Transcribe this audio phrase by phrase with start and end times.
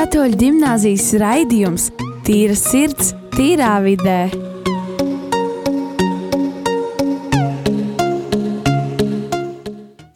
[0.00, 1.90] Katoļu gimnāzijas raidījums
[2.24, 4.30] Tīra sirds, tīrā vidē.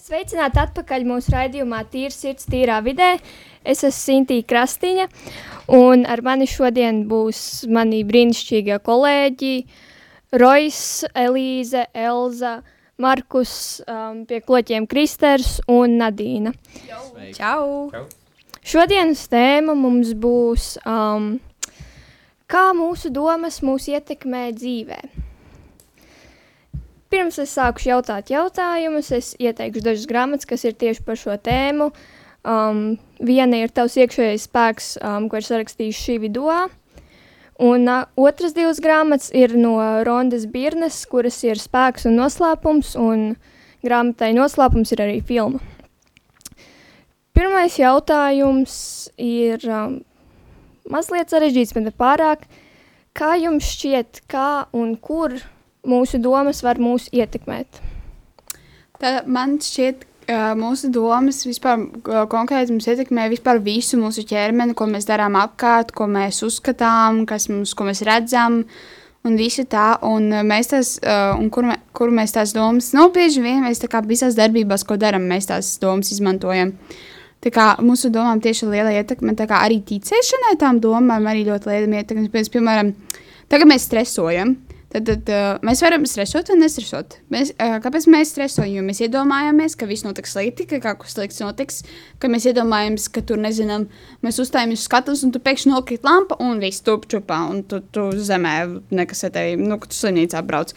[0.07, 3.11] Sveicināti atpakaļ mūsu raidījumā Tīra sirds, tīrā vidē.
[3.61, 5.07] Es esmu Sintīna Krastiņa,
[5.77, 9.55] un ar mani šodien būs mani brīnišķīgie kolēģi
[10.41, 12.57] Rojas, Elīze, Elza,
[12.97, 13.55] Markus,
[13.85, 16.57] um, pie kloķiem Kristers un Nadīna.
[17.37, 18.23] Čau!
[18.65, 21.35] Šodienas tēma mums būs, um,
[22.49, 25.01] kā mūsu domas mūs ietekmē dzīvē.
[27.13, 31.91] Pirms es sākušu jautāt jautājumus, es ieteikšu dažas grāmatas, kas ir tieši par šo tēmu.
[32.45, 32.81] Um,
[33.21, 36.57] viena ir tavs iekšējais spēks, um, ko ir sarakstījis šī video.
[37.61, 39.77] Un uh, otras divas grāmatas ir no
[40.09, 43.37] Rondas Birnes, kuras ir spēks un noslēpums, un
[43.85, 45.61] grāmatai noslēpums ir arī filma.
[47.35, 48.75] Pirmais jautājums
[49.19, 49.99] ir um,
[50.91, 52.47] mazliet sarežģīts, bet ne pārāk.
[53.15, 55.35] Kā jums šķiet, kā un kur
[55.87, 57.83] mūsu domas var mūs ietekmēt?
[59.03, 60.13] Tā, man šķiet, ka
[60.59, 65.93] mūsu domas vispār uh, konkrēti mums ietekmē vispār visu mūsu ķermeni, ko mēs darām apkārt,
[65.97, 68.63] ko mēs uzskatām, kas mums, ko mēs redzam.
[69.25, 72.93] Un visi tā, un uh, mēs tās, uh, un kur, mē, kur mēs tās domas,
[72.97, 76.75] nu, bieži vien mēs tā kā visās darbībās, ko darām, mēs tās domas izmantojam.
[77.45, 81.71] Tā kā mūsu domām tieši liela ietekme, tā kā arī ticēšanai tām domām arī ļoti
[81.71, 82.31] liela ietekme.
[82.33, 82.95] Piemēram,
[83.53, 84.57] tagad mēs stresojam,
[84.95, 87.17] Tad, tad uh, mēs varam stresot vai nestresot.
[87.35, 88.77] Mēs, uh, kāpēc mēs stresojam?
[88.77, 91.81] Jo mēs iedomājamies, ka viss notiks slikti, ka kaut kas slikts notiks,
[92.23, 93.89] ka mēs iedomājamies, ka tur, nezinām,
[94.23, 97.81] mēs uzstājamies uz skatuves, un tu pēkšņi nokrīt lampa, un viss tup čupā, un tu,
[97.91, 98.55] tu zemē
[98.95, 100.71] nekas ar tevi, nu, ka tu slimnīcā brauc.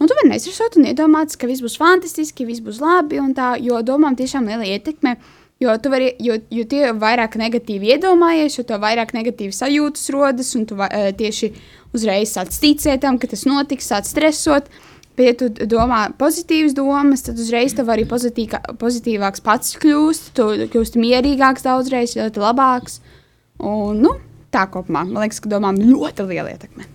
[0.00, 3.52] Un tu vari nestresot un iedomāties, ka viss būs fantastiski, viss būs labi, un tā,
[3.62, 5.14] jo domām tiešām liela ietekme.
[5.60, 10.78] Jo vari, jo, jo tie vairāk negatīvi iedomājies, jo vairāk negatīvi sajūtas rodas, un tu
[10.78, 11.50] va, tieši
[11.92, 14.70] uzreiz sāc ticēt tam, ka tas notiks, sāc stresot.
[15.18, 21.02] Bet, ja tu domā pozitīvas domas, tad uzreiz tev arī pozitīvāks pats kļūst, tu kļūsti
[21.02, 23.02] mierīgāks daudzreiz, ļoti labāks.
[23.60, 24.14] Un, nu,
[24.54, 26.88] tā kopumā, man liekas, ka domām ļoti liela ietekme.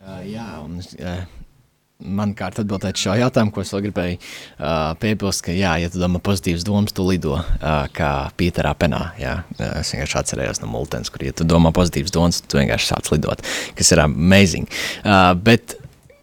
[0.00, 1.26] Uh, jā, un uh,
[2.04, 6.00] man kārt atbildēt šo jautājumu, ko es vēl gribēju uh, piebilst, ka, jā, ja tu
[6.02, 9.36] domā pozitīvas domas, tu lido uh, kā Pīterā penā, jā,
[9.80, 13.44] es vienkārši atcerējos no multens, kur, ja tu domā pozitīvas domas, tu vienkārši sāc lidot,
[13.78, 14.70] kas ir amazing.
[15.04, 15.76] Uh, bet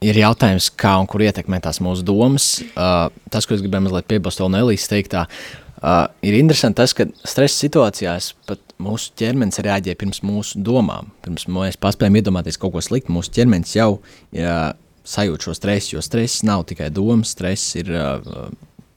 [0.05, 2.51] ir jautājums, kā un kur ietekmē tās mūsu domas.
[2.71, 6.95] Uh, tas, ko es gribēju mazliet piebilst vēl no Elīzes teiktā, uh, ir interesanti tas,
[6.95, 11.11] ka stresa situācijās pat mūsu ķermenis reaģē pirms mūsu domām.
[11.25, 14.69] Pirms mēs paspējam iedomāties kaut ko sliktu, mūsu ķermenis jau uh,
[15.07, 18.49] sajūt šo stresu, jo stress nav tikai domas, stress ir uh,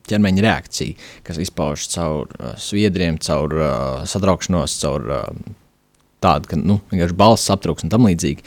[0.09, 5.27] ķermeņa reakcija, kas izpaužas caur uh, sviedriem, caur uh, satraukšanos, caur uh,
[6.23, 8.45] tādu, ka nu, vienkārši balss aptrūks un tam līdzīgi.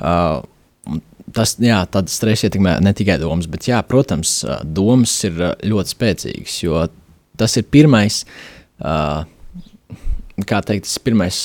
[0.00, 1.00] Uh,
[1.36, 5.54] tas, jā, tāda stresa ietekmē ne tikai domas, bet, jā, protams, uh, domas ir uh,
[5.64, 6.86] ļoti spēcīgas, jo
[7.40, 8.22] tas ir pirmais,
[8.84, 9.24] uh,
[10.48, 11.40] kā teikt, tas pirmais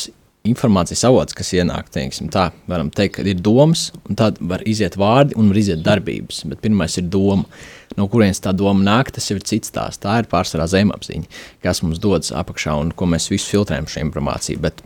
[0.50, 4.98] informācijas avots, kas ienāk, teiksim, tā, varam teikt, ka ir domas, un tad var iziet
[5.00, 7.48] vārdi un var iziet darbības, bet pirmais ir doma.
[7.96, 10.00] No kurienes tā doma nāk, tas ir cits tās.
[10.02, 11.30] Tā ir pārsvarā zemapziņa,
[11.64, 14.60] kas mums dodas apakšā un ko mēs visu filtrējam šo informāciju.
[14.66, 14.82] Bet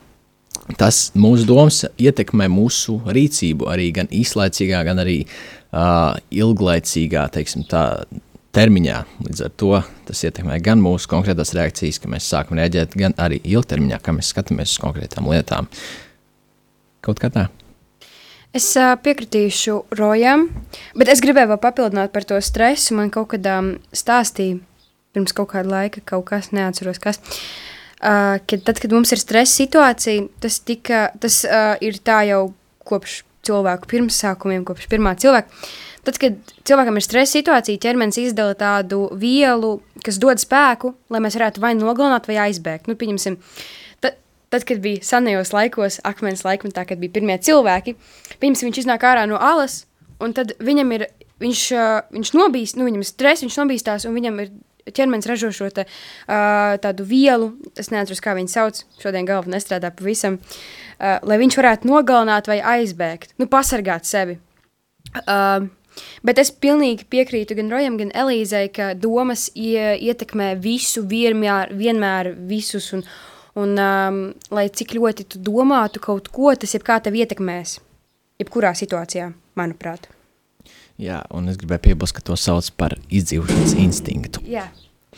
[0.78, 7.86] tas mūsu domas ietekmē mūsu rīcību arī gan īslaicīgā, gan arī uh, ilglaicīgā, teiksim, tā,
[8.56, 9.00] termiņā.
[9.28, 9.72] Līdz ar to
[10.08, 14.32] tas ietekmē gan mūsu konkrētās reakcijas, ka mēs sākam rēģēt, gan arī ilgtermiņā, kā mēs
[14.34, 15.70] skatāmies uz konkrētām lietām.
[17.06, 17.48] Kaut kā tā.
[18.56, 20.48] Es uh, piekritīšu Rojam,
[20.98, 22.96] bet es gribēju vēl papildināt par to stresu.
[22.98, 24.58] Man kaut kad um, stāstīja
[25.14, 27.22] pirms kaut kāda laika, kaut kas neatceros, kas.
[28.00, 32.48] Uh, kad, tad, kad mums ir stresa situācija, tas, tika, tas uh, ir tā jau
[32.90, 35.54] kopš cilvēku pirmsākumiem, kopš pirmā cilvēka.
[35.54, 39.76] Uh, Tad, kad cilvēkam ir stresa situācija, ķermenis izdala tādu vielu,
[40.06, 42.88] kas dod spēku, lai mēs varētu vai nogalināt, vai aizbēgt.
[42.88, 43.36] Nu, pieņemsim,
[44.04, 44.16] tad,
[44.54, 47.98] tad, kad bija senajos laikos, akmens laikmetā, kad bija pirmie cilvēki,
[48.40, 49.84] pieņemsim, viņš iznāk ārā no alas,
[50.24, 51.10] un tad viņam ir,
[51.44, 51.68] viņš,
[52.16, 54.52] viņš nobīst, nu, viņam ir stress, viņš nobīstās, un viņam ir
[54.96, 59.92] ķermenis ražo šo te, uh, tādu vielu, es neatceros, kā viņu sauc, šodien galva nestrādā
[59.96, 64.40] pavisam, uh, lai viņš varētu nogalināt vai aizbēgt, nu, pasargāt sevi.
[65.26, 65.68] Uh,
[66.26, 72.92] Bet es pilnīgi piekrītu gan Rojam, gan Elīzei, ka domas ietekmē visu, vienmēr, vienmēr visus.
[72.98, 73.06] Un,
[73.60, 74.22] un um,
[74.56, 77.80] lai cik ļoti tu domātu kaut ko, tas jebkā tev ietekmēs.
[78.40, 80.08] Jebkurā situācijā, manuprāt.
[81.00, 84.44] Jā, un es gribēju piebilst, ka to sauc par izdzīvošanas instinktu.
[84.48, 84.68] Jā,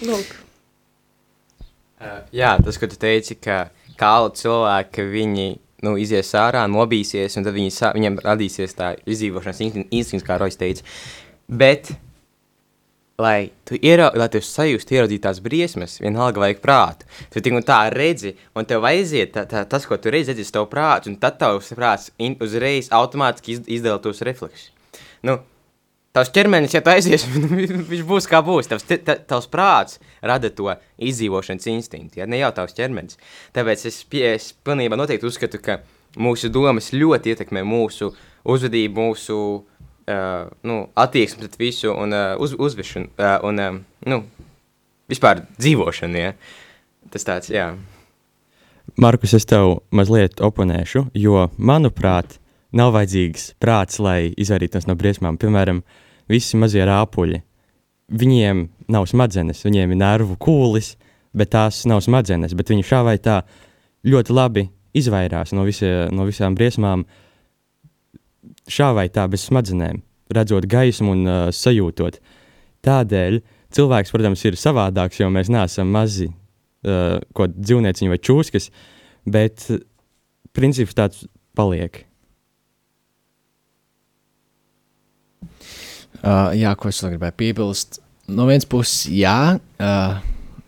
[0.06, 0.36] lūk.
[2.01, 3.68] Uh, jā, tas, ko tu teici, ka
[3.98, 5.48] kālu cilvēki, ka viņi
[5.86, 10.60] nu, izies ārā, nobīsies, un tad viņi, sā, viņiem radīsies tā izdzīvošanas instinkts, kā Rojas
[10.60, 10.86] teica.
[11.51, 11.92] Bet,
[13.22, 17.10] lai tu, iera, lai tu sajūstu, ieraudzīt tās briesmas, vienalga vajag prātu.
[17.33, 20.54] Tu tik un tā redzi, un tev aiziet tā, tā, tas, ko tu redzi, aizies
[20.54, 24.69] tev prāts, un tad tavs prāts in, uzreiz automātiski iz, izdala tos refleksus.
[25.25, 25.39] Nu,
[26.12, 27.24] Tavs ķermenis, ja tu aizies,
[27.92, 28.68] viņš būs kā būs.
[28.68, 33.19] Tavs, ta, tavs prāts rada to izdzīvošanas instinktu, ja ne jau tavs ķermenis.
[33.56, 35.80] Tāpēc es, pie, es pilnībā noteikti uzskatu, ka
[36.19, 38.12] mūsu domas ļoti ietekmē mūsu
[38.52, 43.80] uzvedību, mūsu uh, nu, attieksmi pret visu un uh, uz, uzvešanu uh, un uh,
[44.12, 44.19] nu,
[45.12, 46.19] vispār dzīvošanu.
[46.19, 46.36] Ja?
[47.16, 47.72] Tas tāds, jā.
[49.00, 52.40] Markus, es tev mazliet oponēšu, jo, manuprāt,
[52.77, 55.39] nav vajadzīgs prāts, lai izvairītos no briesmām.
[55.41, 55.81] Piemēram,
[56.31, 57.41] visi mazie rāpuļi.
[58.12, 60.95] Viņiem nav smadzenes, viņiem ir nervu kūlis,
[61.35, 62.56] bet tās nav smadzenes.
[62.57, 63.41] Bet viņi šā vai tā
[64.07, 67.06] ļoti labi izvairās no, visie, no visām briesmām,
[68.71, 70.01] šā vai tā bez smadzenēm,
[70.35, 72.19] redzot gaismu un uh, sajūtot.
[72.83, 73.39] Tādēļ
[73.71, 77.19] cilvēks, protams, ir savādāks, jo mēs neesam mazi uh,
[77.56, 78.71] dzīvnieciņi vai čūskas,
[79.31, 79.69] bet
[80.56, 82.06] princips tāds paliek.
[86.21, 88.01] Uh, jā, ko es vēl gribēju piebilst.
[88.31, 90.19] No vienas puses, jā, uh,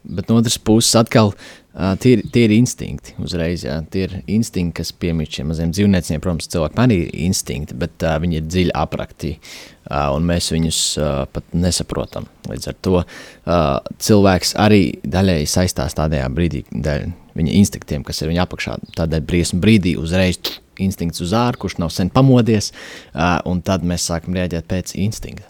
[0.04, 3.14] bet no otras puses, atkal uh, tie, ir, tie ir instinkti.
[3.22, 6.24] Uzreiz, jā, tie ir instinkti, kas piemīt šiem maziem dzīvniekiem.
[6.24, 9.36] Protams, cilvēkiem arī ir instinkti, bet uh, viņi ir dziļi aprakti.
[9.84, 12.26] Uh, un mēs viņus uh, pat nesaprotam.
[12.50, 18.34] Līdz ar to uh, cilvēks arī daļēji saistās tādā brīdī, dēļ viņa instinktiem, kas ir
[18.34, 18.78] viņa apakšā.
[18.98, 20.40] Tādēļ briesmu brīdī uzreiz
[20.82, 22.72] instinkts uz ārā, kurš nav sen pamodies,
[23.14, 25.50] uh, un tad mēs sākam rēģēt pēc instinkta.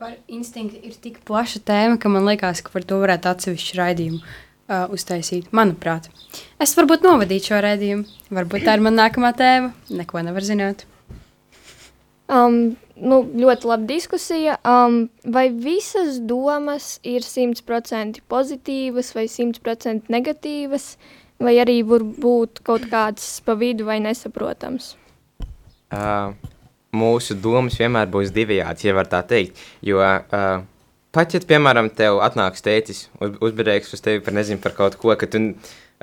[0.00, 4.20] Par instinktu ir tik plaša tēma, ka man liekas, ka par to varētu atsevišķu raidījumu
[4.20, 5.50] uh, uztaisīt.
[5.56, 6.08] Manuprāt,
[6.62, 8.06] es varbūt novadīšu šo raidījumu.
[8.32, 9.74] Varbūt tā ir mana nākamā tēma.
[9.92, 10.86] Neko nevar zināt.
[12.30, 14.56] Um, nu, ļoti laba diskusija.
[14.64, 20.94] Um, vai visas domas ir 100% pozitīvas vai 100% negatīvas?
[20.94, 24.94] Uh, vai arī var būt kaut kāds pa vidu vai nesaprotams?
[25.90, 26.36] Uh,
[26.94, 29.58] mūsu domas vienmēr būs divējādas, ja var tā teikt.
[29.84, 30.62] Jo uh,
[31.14, 35.14] pat, ja, piemēram, tev atnāks tētis, uz, uzbērēks uz tevi par nezinu par kaut ko,
[35.18, 35.56] ka tu uh,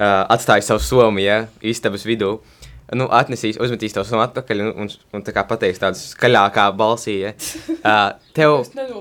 [0.04, 2.38] atstāji savu somu, ja, istabas vidū,
[2.95, 7.19] nu, atnesīs, uzmetīs to sunu atpakaļ un, un, un tā kā pateiks tādu skaļākā balsī.
[7.25, 7.33] Ja?
[7.78, 8.54] Uh, tev,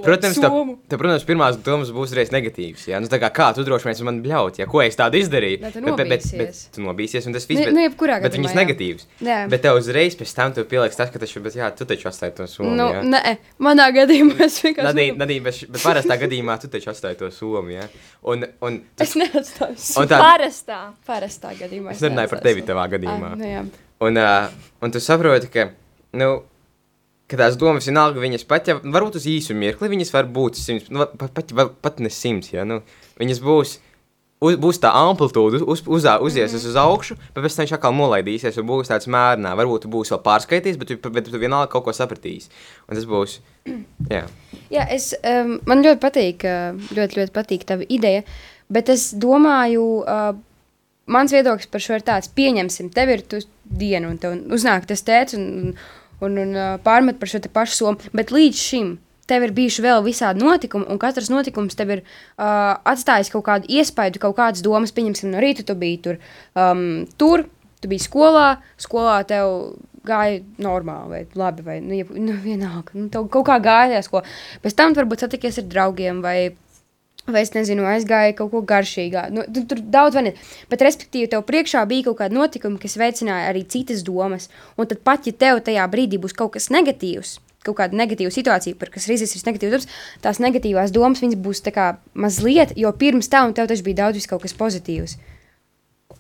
[0.04, 0.56] protams, tev,
[0.88, 2.86] tev, protams, pirmās domas būs reiz negatīvas.
[2.90, 3.00] Ja?
[3.02, 5.60] Nu, kā, kā tu droši vien man bļaut, ja ko es tādu izdarīju?
[5.62, 8.36] Bet, bet, bet, bet, bet tu nobīsies un tas viss, nu, bet, nu, jebkurā bet
[8.36, 8.64] viņas gadījumā, jā.
[8.64, 9.06] negatīvas.
[9.28, 9.38] Jā.
[9.52, 12.36] Bet tev uzreiz pēc tam tev pieliks tas, ka taču, bet, jā, tu taču atstāji
[12.40, 12.72] to somu.
[12.78, 13.04] Nu, ja?
[13.06, 13.36] nē,
[13.68, 14.88] manā gadījumā es vienkārši.
[14.90, 17.74] Nadīna, Nadīna, bet, bet parastā gadījumā tu taču atstāji to somu.
[17.76, 17.88] Ja?
[18.26, 19.78] Un, un, Es neatstāju.
[20.02, 20.80] un tā, Parastā.
[21.06, 21.94] Parastā gadījumā.
[21.94, 23.32] es nerunāju par tevi tavā gadījumā.
[23.34, 23.64] Ah, nu, jā.
[24.06, 25.70] Un, uh, un tu saproti, ka,
[26.20, 26.30] nu,
[27.30, 30.92] ka tās domas vienalga viņas pat, ja varbūt uz īsu mirkli, viņas var būt simts,
[30.94, 31.52] nu, pat, pat,
[31.82, 32.80] pat, ne simts, ja, nu,
[33.20, 33.74] viņas būs,
[34.46, 36.70] uz, būs tā amplitūda, uz, uz, uzies mm -hmm.
[36.70, 40.14] uz augšu, bet pēc tam viņš atkal nolaidīsies, un būs tāds mērnā, varbūt tu būsi
[40.14, 42.50] vēl pārskaitījis, bet tu, bet tu vienalga kaut ko sapratīsi.
[42.88, 43.40] Un tas būs,
[44.16, 44.24] jā.
[44.70, 48.22] Jā, es, um, man ļoti patīk, uh, ļoti, ļoti patīk tava ideja,
[48.68, 50.36] bet es domāju, uh,
[51.06, 55.02] mans viedoklis par šo ir tāds, pieņemsim, tev ir tu diena, un tev uznāk tas
[55.06, 55.76] tēts un, un,
[56.20, 58.94] un, un uh, pārmet par šo pašu somu, bet līdz šim
[59.26, 63.70] tev ir bijuši vēl visādi notikumi, un katrs notikums tev ir uh, atstājis kaut kādu
[63.78, 66.20] iespaidu, kaut kādas domas, pieņemsim, no rīta tu biji tur,
[66.54, 67.46] um, tur,
[67.82, 68.48] tu biji skolā,
[68.82, 69.74] skolā tev
[70.06, 72.94] gāja normāli, vai labi, vai nu, jeb, nu, vienalga.
[72.94, 74.36] Nu, tev kaut kā gāja tajā skolā.
[74.62, 76.36] Pēc tam varbūt satikies ar draugiem, vai,
[77.26, 79.26] vai es nezinu, aizgāja kaut ko garšīgā.
[79.34, 80.32] Nu, tu, tur daudz vai ne.
[80.70, 84.48] Bet, respektīvi, tev priekšā bija kaut kāda notikuma, kas veicināja arī citas domas.
[84.78, 88.78] Un tad pat, ja tev tajā brīdī būs kaut kas negatīvs, kaut kāda negatīva situācija,
[88.78, 89.88] par kas izsīs negatīvas domas,
[90.22, 91.64] tās negatīvās domas būs
[92.14, 95.18] mazliet, jo pirms tam tev taču bija daudz kaut kas pozitīvs.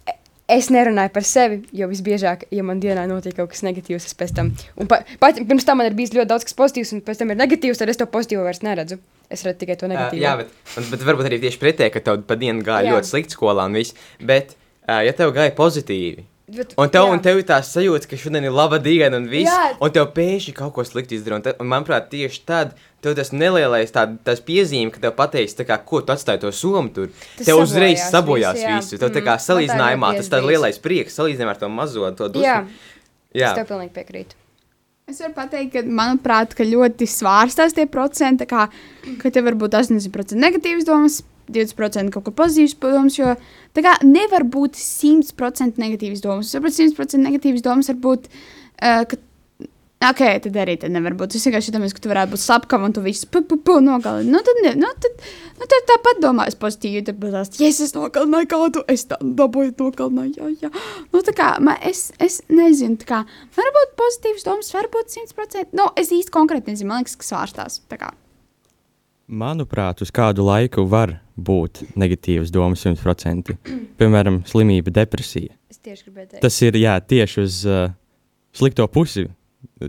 [0.06, 4.14] E- Es nerunāju par sevi, jo visbiežāk, ja man dienā notiek kaut kas negatīvs, es
[4.14, 7.00] pēc tam, un pa, pat, pirms tam man ir bijis ļoti daudz kas pozitīvs, un
[7.02, 9.00] pēc tam ir negatīvs, tad es to pozitīvo vairs neredzu.
[9.30, 10.22] Es redzu tikai to Uh, negatīvo.
[10.22, 12.94] jā, bet, un, bet varbūt arī tieši pretēji, ka tev pa dienu gāja Jā.
[12.96, 13.94] ļoti slikti skolā un viss.
[14.22, 14.54] Bet,
[14.88, 17.10] uh, ja tev gāja pozitīvi, Bet, un tev, jā.
[17.10, 19.72] un tev ir tā sajūta, ka šodien ir laba diena un viss, Jā.
[19.82, 21.40] un tev pēkšņi kaut ko slikti izdarīja.
[21.40, 25.58] Un, te- un manuprāt, tieši tad tev tas nelielais tā, tas piezīme, ka tev pateiks,
[25.58, 27.10] tā kā, ko tu atstāji to somu tur.
[27.36, 28.98] Tas tev uzreiz sabojās visu, visu.
[29.02, 32.10] Tev tā Mm, kā tā salīdzinājumā ļoti tas tāds lielais prieks, salīdzinājumā ar to mazo,
[32.14, 32.46] to dusmu.
[32.46, 32.62] Jā,
[33.34, 33.50] jā.
[33.50, 34.38] es tev pilnīgi piekrītu.
[35.06, 38.42] Es varu pateikt, ka, manuprāt, ka ļoti svārstās tie procenti.
[38.50, 38.64] Kā,
[39.20, 41.20] ka tev var būt 80% negatīvas domas,
[41.54, 43.36] 20% kaut kur pozitīvs domas, jo
[43.78, 46.50] tā kā nevar būt 100% negatīvas domas.
[46.50, 49.20] Sapratu, 100% negatīvas domas var būt, uh, ka
[50.04, 51.38] Ok, tad arī tad nevar būt.
[51.38, 54.28] Es vienkārši domāju, ka tu varētu būt slepkava un tu visu pupu nogalini.
[54.28, 55.22] Nu, tad, ne, nu, tad,
[55.56, 57.00] nu, tad tāpat domāju, pozitīvi.
[57.06, 60.36] Tad būs, ja es nogalināju kādu, es tā dabūju nogalināju.
[60.36, 60.84] Jā, jā.
[61.14, 63.22] Nu, tā kā man, es, es nezinu, tā kā
[63.56, 65.72] varbūt pozitīvas domas, varbūt 100%.
[65.80, 67.80] Nu, es īsti konkrēti nezinu, man liekas, kas svārstās.
[67.88, 68.12] Tā.
[69.26, 73.56] Manuprāt, uz kādu laiku var būt negatīvas domas 100%.
[73.98, 75.56] Piemēram, slimība, depresija.
[75.72, 77.88] Es tieši gribēju teikt, Tas ir jā, tieši uz uh,
[78.52, 79.24] slikto pusi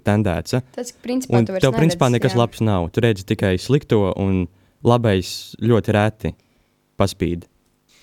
[0.05, 0.57] tendēts.
[0.57, 0.63] Ja?
[0.75, 2.41] tas, principā Un tu vairs tev principā neredzi, nekas jā.
[2.41, 2.89] labs nav.
[2.93, 4.45] Tu redzi tikai slikto, un
[4.87, 6.33] labais ļoti reti
[6.97, 7.45] paspīd.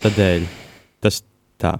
[0.04, 0.46] Tādēļ
[1.04, 1.22] tas
[1.60, 1.76] tā.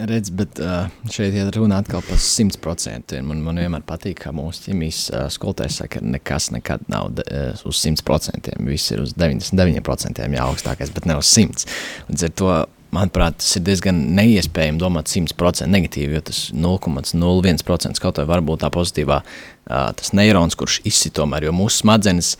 [0.00, 3.18] Redz, bet uh, šeit ir runa atkal par 100%.
[3.26, 7.26] Man, man vienmēr patīk, ka mūsu ķīmijas uh, skolotājs saka, ka nekas nekad nav de,
[7.28, 8.54] uh, uz 100%.
[8.64, 11.66] Viss ir uz 99%, jā, augstākais, bet ne uz 100%.
[12.08, 12.54] Līdz ar to,
[12.94, 18.64] manuprāt, tas ir diezgan neiespējami domāt 100% negatīvi, jo tas 0,01% kaut vai var būt
[18.64, 19.20] tā pozitīvā,
[19.66, 22.34] tas neirons, kurš izsit tomēr, jo mūsu smadzenes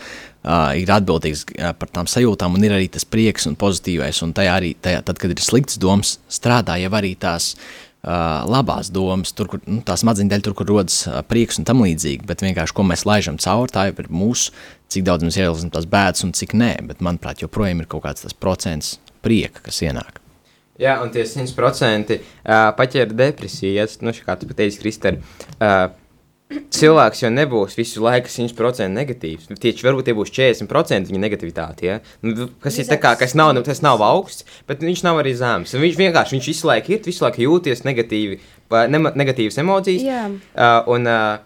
[0.80, 4.56] ir atbildīgs uh, par tām sajūtām, un ir arī tas prieks un pozitīvais, un tajā
[4.56, 7.54] arī, tajā, tad, kad ir slikts domas, strādā jau arī tās
[8.00, 12.24] labās domas, tur, kur nu, tā smadzeņu daļa, tur, kur rodas prieks un tam līdzīgi,
[12.24, 14.54] bet vienkārši, ko mēs laižam cauri, tā jau ir mūsu,
[14.88, 18.24] cik daudz mēs ieliksim tās bēdas un cik nē, bet, manuprāt, joprojām ir kaut kāds
[18.24, 20.19] tas procents prieka, kas ienāk.
[20.80, 23.74] Jā, un tie 100% uh, paķēra depresiju.
[23.76, 25.18] Ja, nu, kā tu pateici, Kristēn,
[25.60, 25.90] uh,
[26.50, 29.50] cilvēks jau nebūs visu laiku 100% negatīvs.
[29.60, 31.86] Tieši varbūt tie būs 40% viņa negativitāte.
[31.86, 31.98] Ja?
[32.26, 35.34] Nu, kas ir tā kā, kas nav, nu, tas nav augsts, bet viņš nav arī
[35.38, 35.76] zems.
[35.76, 38.40] Viņš vienkārši viņš visu laiku ir, visu laiku jūties negatīvi,
[38.90, 40.06] nema- negatīvas emocijas.
[40.06, 40.24] Jā.
[40.54, 41.38] Uh, un, uh,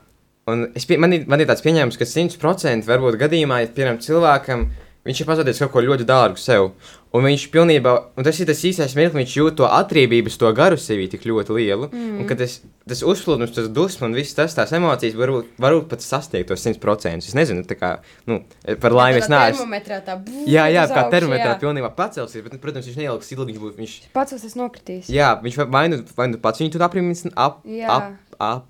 [0.50, 4.00] un es pie, man, ir, man ir tāds pieņēmums, ka 100% varbūt gadījumā, ja piemēram
[4.04, 4.68] cilvēkam
[5.04, 6.70] viņš ir pazaudējis kaut ko ļoti dārgu sev.
[7.14, 10.74] Un viņš pilnībā, un tas ir tas īstais mirklis, viņš jūt to atriebības, to garu
[10.82, 11.86] sevī tik ļoti lielu.
[11.94, 12.16] Mm.
[12.24, 12.56] Un tas,
[12.90, 17.22] tas uzplūdums, tas dusmas un viss tas, tās emocijas varbūt, varbūt pat sasniegt tos 100%.
[17.22, 17.92] Es nezinu, tā kā,
[18.26, 18.40] nu,
[18.82, 19.62] par laimi es neesmu.
[19.62, 20.42] Termometrā tā būs.
[20.50, 23.94] Jā, jā, kā termometrā pilnībā pacelsies, bet, nu, protams, viņš neieliks ilgi, viņš būs, viņš,
[24.18, 25.06] tas nokritīs.
[25.14, 27.86] jā, viņš vai- nu, vai nu pats viņu tur aprimins, ap, Jā.
[27.94, 28.66] ap, ap,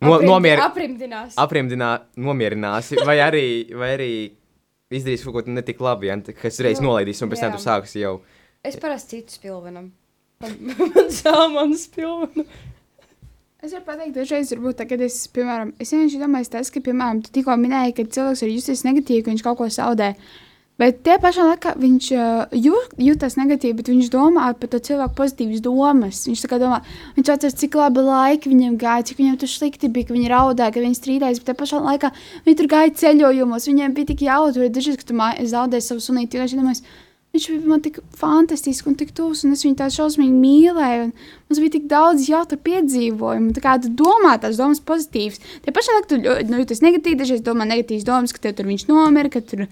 [0.00, 1.34] no, Aprimdi- nomier, Aprimdinās.
[1.34, 4.12] aprimdinā, nomierināsi, vai arī, vai arī
[4.92, 8.02] izdarīs kaut ko netik labi, ja, kas reiz Nu, nolaidīs, un pēc tam tu sāksi
[8.02, 8.18] jau.
[8.64, 9.90] Es parasti citu spilvenam.
[10.44, 12.44] Man sāmanu spilvenu.
[13.64, 17.22] Es varu pateikt, dažreiz, varbūt, tā, kad es, piemēram, es vienkārši domāju, tas, ka, piemēram,
[17.24, 20.10] tu tikko minēji, ka cilvēks var justies negatīvi, ka viņš kaut ko zaudē.
[20.74, 25.14] Bet tajā pašā laikā viņš uh, jūt, jūtas negatīvi, bet viņš domā par to cilvēku
[25.20, 26.24] pozitīvas domas.
[26.26, 26.80] Viņš domā,
[27.14, 30.74] viņš atceras, cik labi laiki viņam gāja, cik viņam tur slikti bija, ka viņi raudāja,
[30.74, 31.44] ka viņi strīdējās.
[31.46, 32.10] Bet pašā laikā
[32.48, 34.66] viņi tur gāja ceļojumos, viņiem bija tik jautri.
[34.74, 36.82] Dažreiz, kad tu zaudēji savu sunīti, vienkārši domāju,
[37.34, 41.08] Viņš bija man tik fantastisks un tik tuvs, un es viņu tā šausmīgi mīlēju.
[41.48, 43.50] Mums bija tik daudz jautru piedzīvojumu.
[43.56, 45.40] Tā kā tu domā tās domas pozitīvas.
[45.64, 48.86] Tie pašā laikā tu nu, jūties negatīvi, dažreiz domā negatīvas domas, ka tev tur viņš
[48.86, 49.64] nomira, ka tur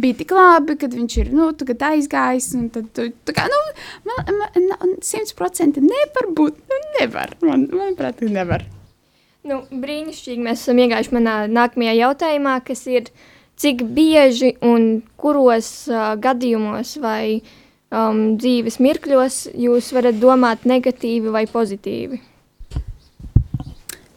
[0.00, 1.50] bija tik labi, kad viņš ir nu,
[1.90, 2.50] aizgājis.
[2.72, 3.60] Tad, tu, tā kā, nu,
[4.08, 4.40] man,
[4.72, 6.64] man, 100% nevar būt.
[6.72, 7.36] Nu, nevar.
[7.44, 8.64] Man, manuprāt, nevar.
[9.44, 13.12] Nu, brīnišķīgi mēs esam iegājuši manā nākamajā jautājumā, kas ir,
[13.60, 17.40] cik bieži un kuros uh, gadījumos vai
[17.92, 22.22] um, dzīves mirkļos jūs varat domāt negatīvi vai pozitīvi.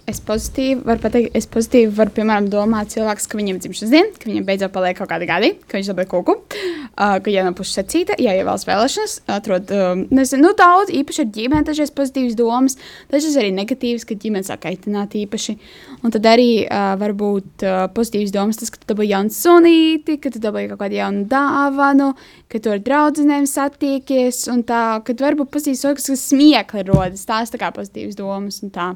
[0.03, 4.09] Es pozitīvi varu pateikt, es pozitīvi varu, piemēram, domāt, cilvēks, ka viņam ir dzimšanas diena,
[4.19, 7.55] ka viņam beidzot paliek kaut kādi gadi, ka viņš dabūja kūku, uh, ka ja nav
[7.55, 12.35] puses secīta, ja ievēlas vēlēšanas, atrod, um, nezinu, nu, daudz, īpaši ar ģimeni, dažreiz pozitīvas
[12.35, 12.75] domas,
[13.15, 15.55] dažreiz arī negatīvas, kad ģimene sāk kaitināt īpaši.
[16.03, 20.19] Un tad arī uh, var būt uh, pozitīvas domas, tas, ka tu dabūji jaunu sunīti,
[20.19, 22.11] ka tu dabūji kaut kādu jaunu dāvanu,
[22.51, 27.55] ka tu ar draudzenēm satiekies, un tā, kad varbūt pozitīvas domas, kas smiekli rodas, tās
[27.55, 28.95] tā kā pozitīvas domas un tā.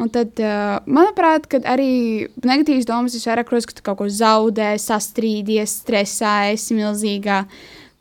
[0.00, 5.74] Un tad, uh, manuprāt, arī negatīvas domas visvairāk rodas, ka tu kaut ko zaudē, sastrīdies,
[5.82, 7.42] stresā, esi milzīgā,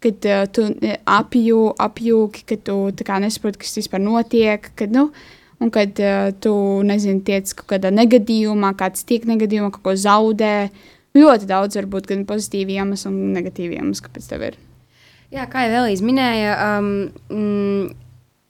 [0.01, 0.69] kad uh, tu
[1.03, 5.09] apjū, apjūki, ka tu nesaproti, kas vispār notiek, kad, nu,
[5.59, 6.55] un kad uh, tu,
[6.87, 10.71] nezini, tiec kaut kādā negadījumā, kāds tiek negadījumā, kaut ko zaudē.
[11.11, 14.59] Ļoti daudz var būt gan pozitīvi iemesli, gan negatīvi iemesli, kāpēc tev ir.
[15.31, 16.93] Jā, kā jau Elīze minēja, um,
[17.31, 17.91] mm,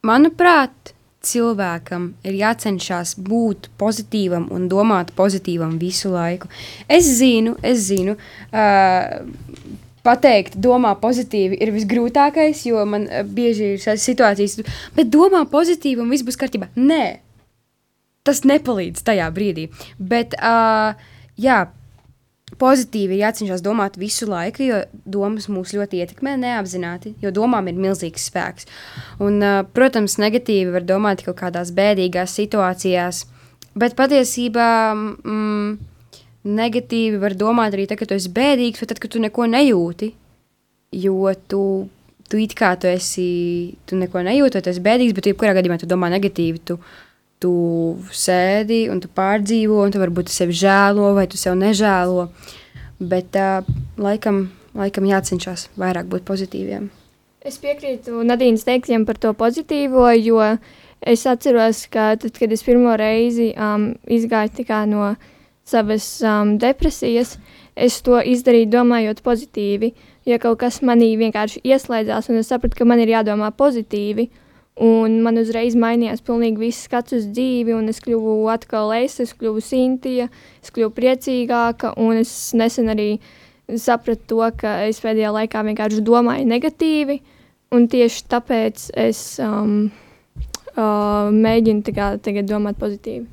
[0.06, 0.94] manuprāt,
[1.26, 6.50] cilvēkam ir jācenšas būt pozitīvam un domāt pozitīvam visu laiku.
[6.90, 8.18] Es zinu, es zinu.
[8.52, 9.22] Uh,
[10.02, 13.04] Pateikt, domā pozitīvi ir visgrūtākais, jo man
[13.38, 14.56] bieži ir situācijas,
[14.96, 16.72] bet domā pozitīvi un viss būs kārtībā.
[16.74, 17.20] Nē,
[18.26, 19.68] tas nepalīdz tajā brīdī.
[20.02, 20.98] Bet, uh,
[21.38, 21.60] jā,
[22.62, 24.82] pozitīvi ir jācenšas domāt visu laiku, jo
[25.18, 28.70] domas mūs ļoti ietekmē neapzināti, jo domām ir milzīgs spēks.
[29.24, 33.26] Un, uh, protams, negatīvi var domāt kaut kādās bēdīgās situācijās,
[33.82, 35.80] bet patiesībā mm,
[36.48, 40.12] negatīvi var domāt arī tad, kad tu esi bēdīgs, vai tad, kad tu neko nejūti,
[41.02, 41.64] jo tu,
[42.30, 45.90] tu it kā tu esi, tu neko nejūti, tu esi bēdīgs, bet jebkurā gadījumā tu
[45.90, 46.80] domā negatīvi, tu,
[47.42, 47.54] tu
[48.14, 52.30] sēdi un tu pārdzīvo, un tu varbūt sevi žēlo vai tu sev nežēlo.
[53.02, 53.66] Bet uh,
[53.98, 54.46] laikam,
[54.78, 56.92] laikam jācenšas vairāk būt pozitīviem.
[57.42, 60.38] Es piekrītu Nadīnas teiktiem par to pozitīvo, jo
[61.02, 65.16] es atceros, ka tad, kad es pirmo reizi um, izgāju no
[65.66, 67.40] savas um, depresijas,
[67.76, 69.94] es to izdarīju domājot pozitīvi.
[70.30, 74.30] Ja kaut kas manī vienkārši ieslēdzās, un es sapratu, ka man ir jādomā pozitīvi,
[74.82, 79.36] Un man uzreiz mainījās pilnīgi viss skats uz dzīvi, un es kļuvu atkal es, es
[79.38, 80.26] kļuvu Sintija,
[80.64, 83.12] es kļuvu priecīgāka, un es nesen arī
[83.78, 87.20] sapratu to, ka es pēdējā laikā vienkārši domāju negatīvi,
[87.78, 89.92] un tieši tāpēc es um,
[90.74, 93.28] uh, mēģinu tagad, tagad domāt pozitīvi.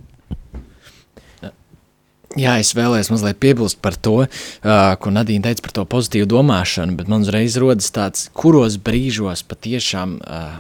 [2.37, 6.99] Jā, es vēlējos mazliet piebilst par to, uh, ko Nadīna teica par to pozitīvu domāšanu,
[6.99, 10.59] bet man uzreiz rodas tāds, kuros brīžos patiešām uh,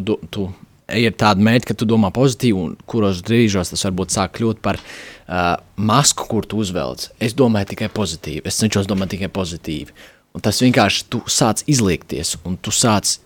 [0.00, 0.46] tu, tu
[0.92, 4.62] ej ar tādu mērķi, ka tu domā pozitīvi, un kuros brīžos tas varbūt sāk kļūt
[4.64, 7.10] par uh, masku, kur tu uzvelc.
[7.22, 9.94] Es domāju tikai pozitīvi, es cenšos domāt tikai pozitīvi.
[10.32, 13.18] Un tas vienkārši tu sāc izliekties, un tu sāc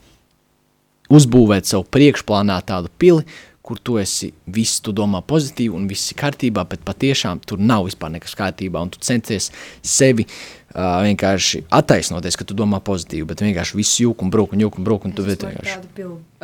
[1.13, 3.23] uzbūvēt sev priekšplānā tādu pili,
[3.67, 7.89] kur tu esi, viss tu domā pozitīvi un viss ir kārtībā, bet patiešām tur nav
[7.89, 9.51] vispār nekas kārtībā, un tu centies
[9.83, 14.63] sevi uh, vienkārši attaisnoties, ka tu domā pozitīvi, bet vienkārši viss jūk un brūk un
[14.67, 15.79] jūk un brūk, un tu vienkārši...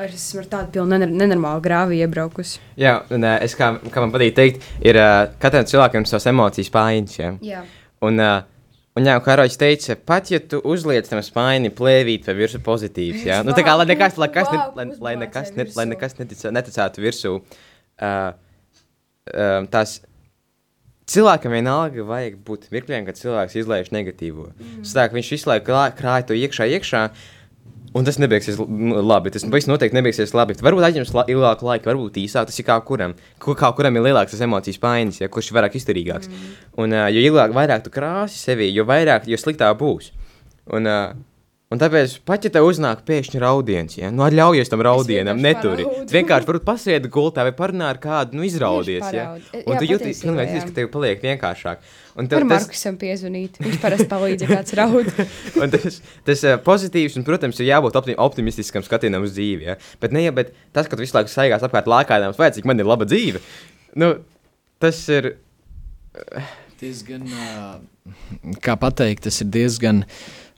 [0.03, 2.59] Es esmu ar tādu pilnu nener nenormālu grāvi iebraukusi.
[2.81, 7.19] Jā, un es, kā, kā man patīk teikt, ir uh, katram cilvēkam savas emocijas pāiņas,
[7.21, 7.35] ja?
[7.45, 7.63] Jā.
[8.03, 8.41] Un, uh,
[8.93, 13.23] Un, jā, kā Roģis teica, pat ja tu uzliec tam spaini plēvīt vai virsū pozitīvs,
[13.25, 16.19] jā, nu tā kā lai nekas, lai kas, ne, lai, lai nekas, ne, lai nekas
[16.19, 18.35] netic, neticētu virsū, uh,
[19.33, 19.95] uh, tās
[21.09, 24.51] cilvēkam vienalga vajag būt mirkļiem, kad cilvēks izlaiž negatīvo.
[24.53, 24.85] Mm.
[24.85, 27.07] Tā, viņš visu laiku krāja to iekšā, iekšā,
[27.93, 29.31] Un tas nebeigsies labi.
[29.35, 30.57] Tas viss noteikti nebeigsies labi.
[30.65, 32.49] Varbūt aizņems la ilgāku laiku, varbūt īsāk.
[32.49, 33.13] Tas ir kā kuram.
[33.43, 36.31] Kā kuram ir lielāks emocijas painis, ja kurš ir vairāk izturīgāks.
[36.31, 36.55] Mm.
[36.81, 40.09] Un, uh, jo ilgāk, vairāk tu krāsi sevi, jo vairāk, jo sliktāk būs.
[40.73, 41.13] Un, uh,
[41.73, 45.87] Un tāpēc, pat ja tev uznāk pēkšņi raudiens, ja, nu atļaujies tam raudienam, neturi.
[46.05, 49.07] Tu vienkārši varbūt pasēdi gultā vai parunā ar kādu, nu izraudies.
[49.15, 49.31] Ja.
[49.63, 51.87] Un jā, tu jūties, nu, jūties, ka tev paliek vienkāršāk.
[52.21, 52.67] Un tev, tas...
[52.67, 55.09] Markusam piezvanīt, viņš parasti palīdz, ja kāds raud.
[55.65, 59.79] un tas, tas uh, pozitīvs, un, protams, ir jābūt optim optimistiskam skatienam uz dzīvi, ja.
[60.03, 62.85] Bet, ne, ja, bet tas, ka tu visu laiku saigās apkārt lākājām, vai cik man
[62.85, 63.41] ir laba dzīve,
[64.03, 64.19] nu,
[64.83, 65.39] tas ir...
[66.13, 66.59] Uh...
[66.83, 67.29] Diezgan,
[68.61, 70.05] kā pateikt, tas ir diezgan...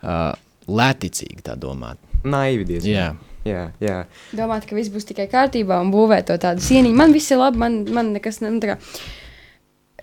[0.00, 0.32] Uh,
[0.68, 2.00] lēticīgi tā domāt.
[2.24, 2.92] Naivi diezgan.
[2.92, 3.12] Jā.
[3.44, 3.98] Jā, jā.
[4.32, 6.96] Domāt, ka viss būs tikai kārtībā un būvēt to tādu sieniņu.
[6.96, 8.78] Man viss ir labi, man, man nekas ne, nu, kā,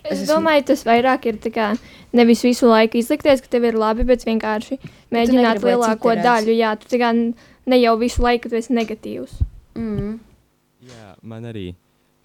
[0.02, 1.68] Es, es domāju, tas vairāk ir kā,
[2.18, 4.80] nevis visu laiku izlikties, ka tev ir labi, bet vienkārši
[5.14, 6.56] mēģināt lielāko daļu.
[6.58, 9.38] Jā, tu kā ne jau visu laiku tu esi negatīvs.
[9.78, 10.16] Mm.
[10.90, 11.68] Jā, man arī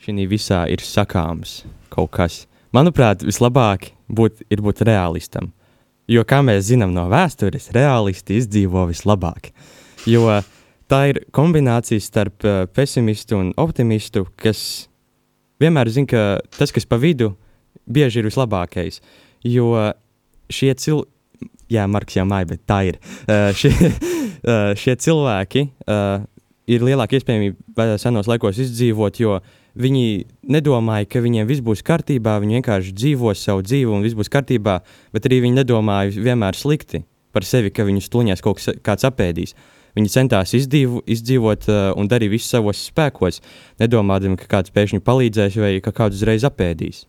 [0.03, 2.45] šī visā ir sakāms kaut kas.
[2.73, 5.53] Manuprāt, vislabāk būt, ir būt realistam.
[6.07, 9.51] Jo, kā mēs zinām no vēstures, realisti izdzīvo vislabāk.
[10.07, 10.39] Jo
[10.87, 14.87] tā ir kombinācija starp uh, pesimistu un optimistu, kas
[15.63, 16.23] vienmēr zina, ka
[16.59, 17.33] tas, kas pa vidu,
[17.91, 19.01] bieži ir vislabākais.
[19.47, 19.73] Jo
[20.53, 21.11] šie cilvēki,
[21.75, 23.03] jā, Marks jau māja, bet tā ir.
[23.27, 26.23] Uh, šie, uh, šie cilvēki uh,
[26.71, 30.05] ir lielāka iespējamība senos laikos izdzīvot, jo uh, Viņi
[30.49, 34.79] nedomāja, ka viņiem viss būs kārtībā, viņi vienkārši dzīvo savu dzīvi un viss būs kārtībā,
[35.13, 37.03] bet arī viņi nedomāja vienmēr slikti
[37.37, 39.53] par sevi, ka viņus tuņās kaut kas, kāds apēdīs.
[39.97, 43.43] Viņi centās izdzīvo, izdzīvot uh, un darīja visu savos spēkos,
[43.81, 47.05] nedomādami, ka kāds pēkšņi palīdzēs vai ka kāds uzreiz apēdīs.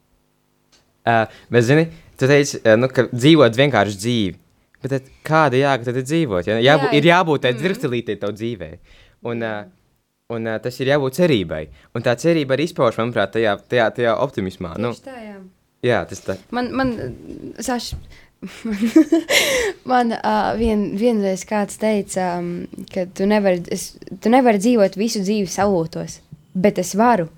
[1.07, 1.87] Uh, bet, zini,
[2.19, 4.37] tu teici, uh, nu, ka dzīvot vienkārši dzīvi.
[4.83, 6.47] Bet kāda jēga tad ir dzīvot?
[6.47, 6.59] Ja?
[6.63, 7.63] Jābū, Jā, ir jābūt tādai mm.
[7.63, 8.71] dzirkstelītei tev dzīvē.
[9.27, 9.61] Un, uh,
[10.27, 11.61] Un uh, tas ir jābūt cerībai.
[11.95, 14.73] Un tā cerība arī izpaužas, manuprāt, tajā, tajā, tajā optimismā.
[14.83, 15.37] Nu, tā, jā.
[15.87, 16.35] jā, tas tā.
[16.51, 16.91] Man, man,
[17.63, 17.93] Saš,
[19.91, 25.23] man uh, vien, vienreiz kāds teica, um, ka tu nevari, es, tu nevari dzīvot visu
[25.23, 26.19] dzīvi salūtos,
[26.59, 27.29] bet es varu,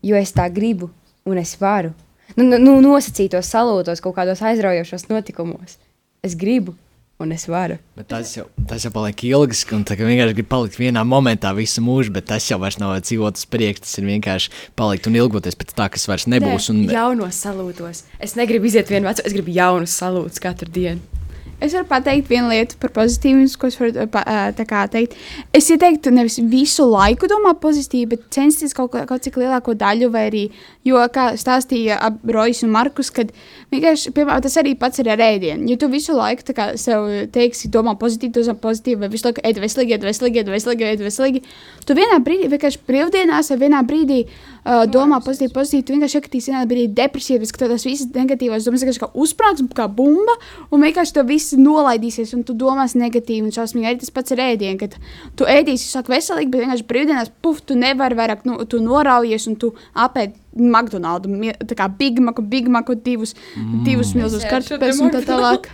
[0.00, 0.88] jo es tā gribu,
[1.28, 1.92] un es varu.
[2.32, 5.76] Nu, nu, nu nosacītos salūtos kaut kādos aizraujošos notikumos.
[6.24, 6.72] Es gribu,
[7.18, 7.78] un es varu.
[7.96, 11.52] Bet tas jau, tas jau paliek ilgs, un tā kā vienkārši grib palikt vienā momentā
[11.56, 13.84] visu mūžu, bet tas jau vairs nav dzīvot uz priekšu.
[13.86, 16.70] Tas ir vienkārši palikt un ilgoties pēc tā, kas vairs nebūs.
[16.72, 16.84] Un...
[16.84, 18.04] Nē, jaunos salūtos.
[18.20, 21.15] Es negribu iziet vienu vecu, es gribu jaunus salūtus katru dienu.
[21.56, 25.14] Es varu pateikt vienu lietu par pozitīvu, ko es varu kā teikt.
[25.56, 30.26] Es ieteiktu nevis visu laiku domāt pozitīvi, bet censties kaut, kaut cik lielāko daļu, vai
[30.28, 30.42] arī,
[30.84, 31.96] jo, kā stāstīja
[32.36, 33.32] Rojas un Markus, kad
[33.72, 35.70] vienkārši, piemēram, tas arī pats ir ar ēdienu.
[35.72, 39.62] Ja tu visu laiku kā sev teiksi, domā pozitīvi, domā pozitīvi, vai visu laiku ēd
[39.64, 41.42] veselīgi, ēd veselīgi, ēd veselīgi, ēd veselīgi,
[41.88, 46.50] tu vienā brīdī, vienkārši brīvdienās, vai vienā brīdī uh, domā pozitīvi, pozitīvi, tu vienkārši iekritīs
[46.52, 50.36] vienā brīdī depresijā, ka tas viss negatīvās domas vienkārši kā uzsprāgs, kā bumba,
[50.70, 53.88] un vienkārši to viss nolaidīsies, un tu domās negatīvi un šausmīgi.
[53.90, 54.96] Arī tas pats ar ēdienu, kad
[55.38, 59.60] tu ēdīsi, saka, veselīgi, bet vienkārši brīvdienās, puf, tu nevari vairāk, nu, tu noraujies un
[59.60, 63.86] tu apēdi McDonald's, tā kā Big Mac, Big Mac, divus, mm.
[63.86, 65.70] divus milzus kartupeļus un tā tālāk.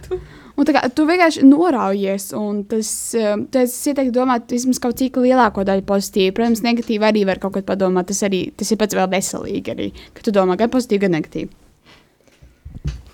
[0.53, 5.17] Un tā kā, tu vienkārši noraujies, un tas, um, tas ieteiktu domāt vismaz kaut cik
[5.25, 6.35] lielāko daļu pozitīvi.
[6.37, 8.11] Protams, negatīvi arī var kaut ko padomāt.
[8.13, 11.62] Tas, arī, tas ir pats vēl veselīgi arī, ka tu domā gan pozitīvi, gan negatīvi.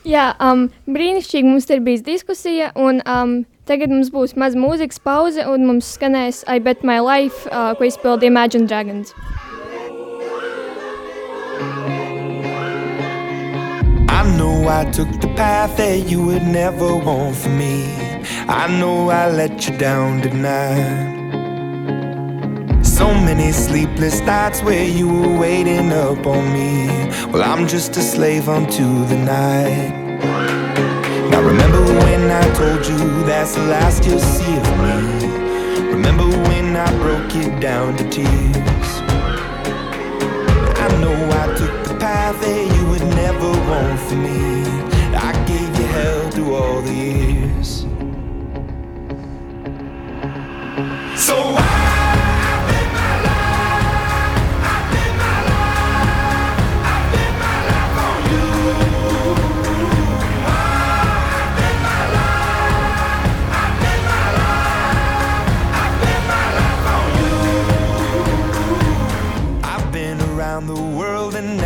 [0.09, 3.33] Jā, um, brīnišķīgi mums ir bijis diskusija, un um,
[3.69, 7.85] tagad mums būs maza mūzikas pauze, un mums skanēs I Bet My Life, uh, ko
[7.85, 9.13] izpilda Imagine Dragons.
[14.09, 17.85] I know I took the path that you would never want for me.
[18.49, 21.28] I know I let you down tonight.
[22.99, 26.89] So many sleepless nights where you were waiting up on me.
[27.31, 29.93] Well, I'm just a slave unto the night.
[31.31, 35.29] Now, remember when I told you that's the last you'll see of me?
[35.93, 38.91] Remember when I broke you down to tears?
[40.85, 44.65] I know I took the path that you would never want for me.
[45.15, 47.83] I gave you hell through all the years.
[51.15, 51.88] So why?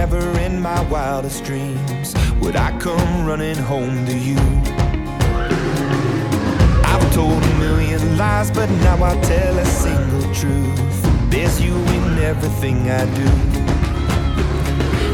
[0.03, 4.41] Never in my wildest dreams would I come running home to you.
[6.93, 11.31] I've told a million lies, but now I tell a single truth.
[11.31, 13.29] There's you in everything I do.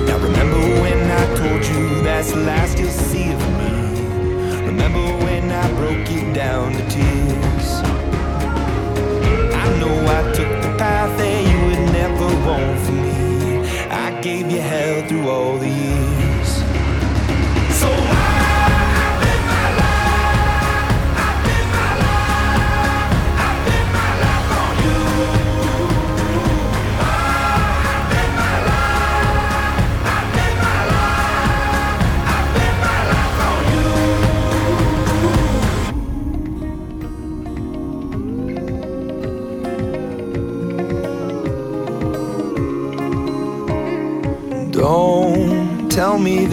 [0.07, 3.73] Now remember when I told you that's the last you'll see of me.
[4.71, 7.69] Remember when I broke you down to tears.
[9.63, 13.18] I know I took the path that you would never want for me.
[14.21, 16.49] Gave you hell through all the years.
[17.79, 18.18] So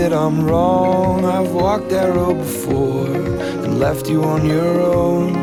[0.10, 1.26] that I'm wrong.
[1.26, 5.36] I've walked that road before and left you on your own.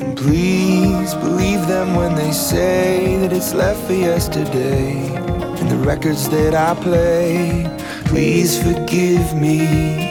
[0.00, 5.16] And please believe them when they say that it's left for yesterday.
[5.58, 7.66] And the records that I play,
[8.04, 10.07] please forgive me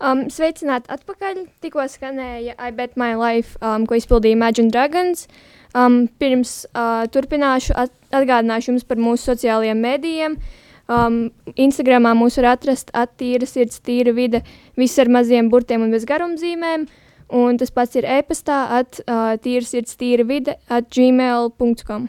[0.00, 1.42] Um, sveicināti atpakaļ.
[1.60, 5.26] Tikko skanēja I Bet My Life, um, ko izpildīja Imagine Dragons.
[5.76, 10.38] Um, pirms uh, turpināšu, at atgādināšu jums par mūsu sociālajiem mēdījiem.
[10.90, 11.18] Um,
[11.52, 14.40] Instagramā mūs var atrast attīra sirds, tīra vide,
[14.80, 16.88] viss ar maziem burtiem un bez garumzīmēm.
[17.36, 22.08] Un tas pats ir e-pastā at uh, tīra sirds, tīra vide at gmail.com.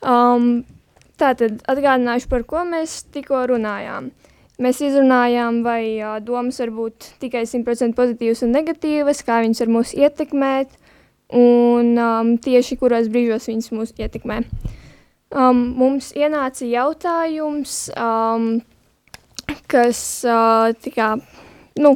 [0.00, 0.50] Um,
[1.22, 4.10] tātad atgādināšu, par ko mēs tikko runājām.
[4.60, 9.72] Mēs izrunājām, vai uh, domas var būt tikai 100% pozitīvas un negatīvas, kā viņas var
[9.78, 10.76] mūs ietekmēt,
[11.36, 14.42] un um, tieši kuros brīžos viņas mūs ietekmē.
[15.30, 18.52] Um, mums ienāca jautājums, um,
[19.70, 21.12] kas uh, tikā,
[21.78, 21.94] nu,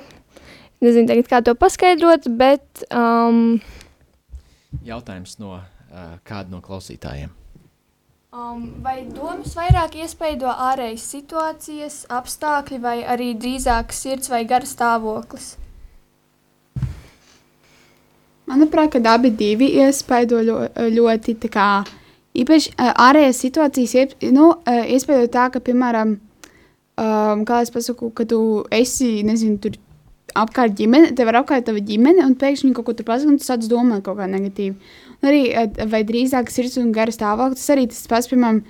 [0.85, 2.85] nezinu tagad, kā to paskaidrot, bet...
[2.95, 3.59] Um,
[4.85, 7.35] Jautājums no uh, kāda no klausītājiem.
[8.35, 15.53] Um, vai domas vairāk iespaido ārējas situācijas, apstākļi, vai arī drīzāk sirds vai gara stāvoklis?
[18.51, 20.57] Manuprāt, kad abi divi iespaido ļo,
[20.97, 21.69] ļoti tā kā
[22.35, 28.27] īpaši ā, ārējās situācijas, nu, ā, iespaido tā, ka, piemēram, um, kā es pasaku, ka
[28.35, 28.41] tu
[28.75, 29.79] esi, nezinu, tur
[30.35, 33.47] apkārt ģimene, tev ir apkārt tava ģimene, un pēkšņi kaut ko tur pasaka, un tu
[33.47, 34.75] sāc domāt kaut kā negatīvi.
[35.25, 38.61] Un arī, ā, vai drīzāk sirds un gara stāvoklis, tas arī tas pats, piemēram,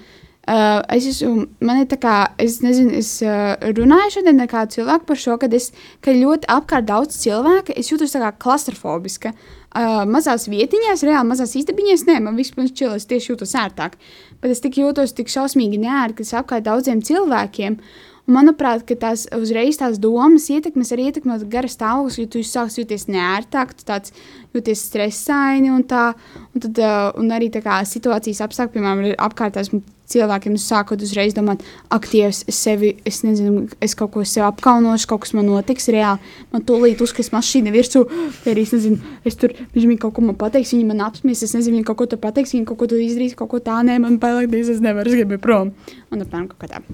[0.44, 4.74] Uh, es esmu, man ir tā kā, es nezinu, es uh, runāju šodien ar kādu
[4.74, 5.70] cilvēku par šo, kad es,
[6.04, 9.32] ka ļoti apkārt daudz cilvēku, es jūtos tā kā klaustrofobiska.
[9.72, 13.96] Uh, mazās vietiņās, reāli mazās istabiņās, nē, man viss pirms čila, es tieši jūtos ērtāk.
[14.44, 17.80] Bet es tik jūtos tik šausmīgi neērti, kas apkārt daudziem cilvēkiem.
[18.24, 23.04] Un manuprāt, tās uzreiz tās domas ietekmes arī ietekmē gara stāvoklis, jo tu sāks jūties
[23.12, 24.14] neērtāk, tu tāds
[24.56, 26.14] jūties stresaini un tā,
[26.54, 26.80] un tad,
[27.20, 32.42] un arī tā kā situācijas apstākļi, piemēram, apkārt esmu cilvēkiem, sākot uzreiz domāt, ak, Dievs,
[32.48, 36.64] es sevi, es nezinu, es kaut ko sev apkaunošu, kaut kas man notiks reāli, man
[36.64, 38.06] tūlīt uzkris mašīna virsū,
[38.44, 41.56] vai arī, es nezinu, es tur, viņi kaut ko man pateiks, viņi man apsmies, es
[41.56, 44.00] nezinu, viņi kaut ko tur pateiks, viņi kaut ko tur izdarīs, kaut ko tā, nē,
[44.04, 45.74] man bailāk, es nevaru, es gribu prom.
[46.12, 46.84] Un apmēram kaut kā tā.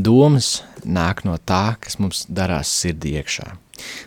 [0.00, 3.46] Domas nāk no tā, kas mums darās sirdī iekšā.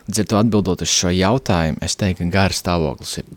[0.08, 3.28] Līdz ar to atbildot uz šo jautājumu, es teiktu, ka gara stāvoklis ir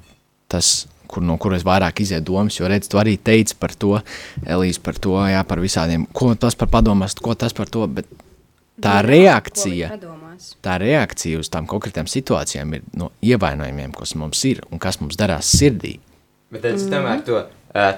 [0.52, 0.72] tas,
[1.10, 2.60] kur, no kuras vairāk iziet domas.
[2.60, 3.98] Jo, redz, tu arī teici par to,
[4.46, 7.88] Elīze, par to, jā, par visādiem, ko tas par padomās, ko tas par to.
[8.00, 8.10] Bet
[8.84, 9.92] tā reakcija,
[10.66, 15.18] tā reakcija uz tām konkrētām situācijām ir no ievainojumiem, kas mums ir un kas mums
[15.20, 15.98] darās sirdī.
[16.54, 16.92] Bet tad, mm.
[16.94, 17.42] tomēr to,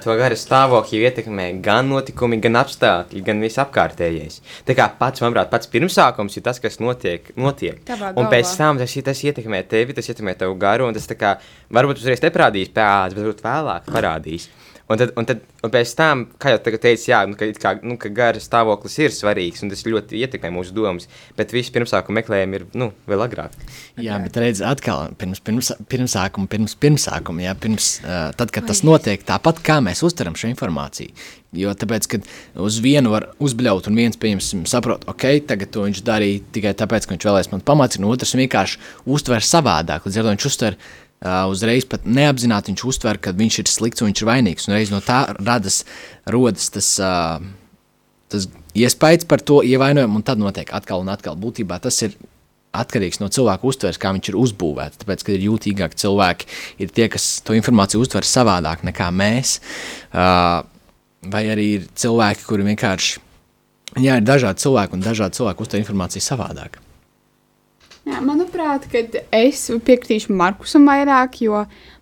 [0.04, 4.40] to gara stāvokli jau ietekmē gan notikumi, gan apstākļi, gan viss apkārtējais.
[4.68, 7.30] Tā kā pats, manuprāt, pats pirmsākums ir tas, kas notiek.
[7.36, 7.80] notiek.
[8.14, 11.36] Un pēc tam tas, tas ietekmē tevi, tas ietekmē tavu garu, un tas kā
[11.72, 14.50] varbūt uzreiz neparādīs pēc, bet varbūt vēlāk parādīs.
[14.90, 17.72] Un tad, un tad un pēc tam, kā jau tagad teicu, jā, nu, ka, kā,
[17.86, 21.06] nu, ka gara stāvoklis ir svarīgs, un tas ļoti ietekmē mūsu domas,
[21.38, 23.54] bet visi pirmsākuma meklējumi ir, nu, vēl agrāk.
[24.02, 28.82] Jā, bet redz, atkal pirms, pirms, pirmsākuma, pirms pirmsākuma, jā, pirms, uh, tad, kad tas
[28.86, 31.14] notiek, tāpat kā mēs uztveram šo informāciju.
[31.54, 32.26] Jo tāpēc, kad
[32.62, 37.06] uz vienu var uzbļaut, un viens, pieņemsim, saprot, ok, tagad to viņš darīja tikai tāpēc,
[37.06, 40.78] ka viņš vēlēs man pamācīt, un otrs vienkārši uztver savādāk, līdz ar to viņš uztver
[41.20, 44.92] uzreiz pat neapzināti, viņš uztver, ka viņš ir slikts un viņš ir vainīgs, un reiz
[44.92, 45.82] no tā radas,
[46.24, 47.42] rodas tas, uh,
[48.32, 51.36] tas iespējas par to ievainojumu, un tad notiek atkal un atkal.
[51.36, 52.16] Būtībā tas ir
[52.72, 55.02] atkarīgs no cilvēka uztveres, kā viņš ir uzbūvēts.
[55.02, 59.58] Tāpēc, kad ir jūtīgāki cilvēki, ir tie, kas to informāciju uztver savādāk nekā mēs.
[60.14, 60.62] Uh,
[61.26, 63.26] vai arī ir cilvēki, kuri vienkārši.
[63.98, 66.78] Jā, ir dažādi cilvēki, un dažādi cilvēki uztver informāciju savādāk.
[68.10, 68.88] Jā, manuprāt,
[69.30, 71.60] es piekritīšu Markusam vairāk, jo,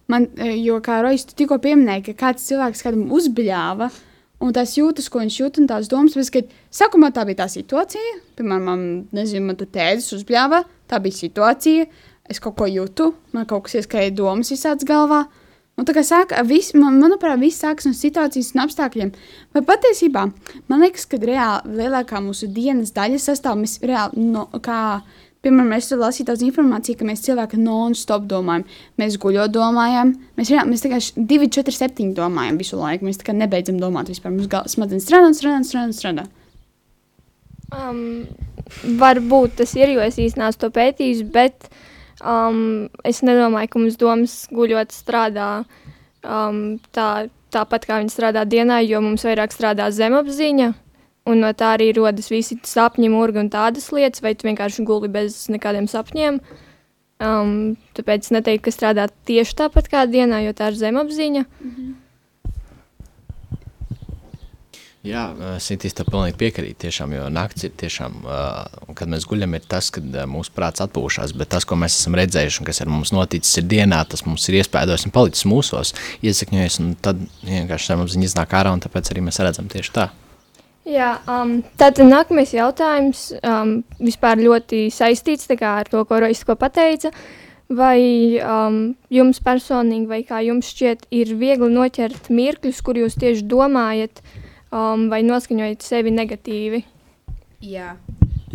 [0.09, 0.25] man,
[0.57, 3.91] jo kā Rojas tikko pieminēja, ka kāds cilvēks kādam uzbļāva,
[4.41, 7.49] un tās jūtas, ko viņš jūt, un tās domas, bet, kad sākumā tā bija tā
[7.53, 8.87] situācija, piemēram, man,
[9.19, 11.85] nezinu, man tu tēdzis uzbļāva, tā bija situācija,
[12.33, 15.27] es kaut ko jūtu, man kaut kas ieskrēja domas visāds galvā,
[15.79, 19.13] Un tā kā sāka, vis, man, manuprāt, viss sākas no situācijas un apstākļiem.
[19.55, 20.25] Vai patiesībā
[20.67, 23.63] man liekas, ka reāli lielākā mūsu dienas daļa sastāv
[24.19, 24.81] no kā.
[25.45, 28.65] Piemēram, mēs tur lasījām daudz informācijas, ka mēs cilvēki non-stop domājam.
[28.99, 33.07] Mēs guļot, domājam, mēs, reāli, mēs tikai 2, 4, 7 domājam visu laiku.
[33.07, 34.35] Mēs tikai nebeidzam domāt vispār.
[34.35, 35.95] Mums smadzenes strādā, strādā, strādā.
[35.95, 36.27] strādā.
[37.69, 38.27] Um,
[38.99, 41.69] varbūt tas ir, jo es īstenībā to pētījis, bet
[42.25, 45.51] um, es nedomāju, ka mums domas guļot strādā
[46.25, 50.73] um, tā, tāpat kā viņi strādā dienā, jo mums vairāk strādā zemapziņa.
[51.29, 55.11] Un no tā arī rodas visi sapņi, mūrgi un tādas lietas, vai tu vienkārši guli
[55.13, 56.41] bez nekādiem sapņiem.
[57.19, 57.55] Um,
[57.99, 61.45] tāpēc es neteiktu, ka strādā tieši tāpat kā dienā, jo tā ir zemapziņa.
[65.07, 65.23] Jā,
[65.63, 66.77] Sintīs tam pilnīgi piekrīt.
[66.83, 70.83] Tiešām, jo naktis ir tiešām, uh, kad mēs guļam, ir tas, kad uh, mūsu prāts
[70.85, 71.37] atpūšas.
[71.39, 74.49] Bet tas, ko mēs esam redzējuši un kas ar mums noticis, ir dienā, tas mums
[74.51, 75.95] ir iespējams un palicis mūsos,
[76.27, 76.81] iesakņojies.
[77.05, 80.11] Tad vienkārši mums ziņa iznāk ārā, un tāpēc arī mēs redzam tieši tā.
[80.89, 87.13] Jā, um, tātad nākamais jautājums um, vispār ļoti saistīts ar to, ko Rojas ko pateica.
[87.69, 93.45] Vai um, jums personīgi, vai kā jums šķiet, ir viegli noķert mirkļus, kur jūs tieši
[93.45, 94.23] domājat
[94.73, 96.81] um, vai noskaņojat sevi negatīvi?
[97.69, 97.93] Jā.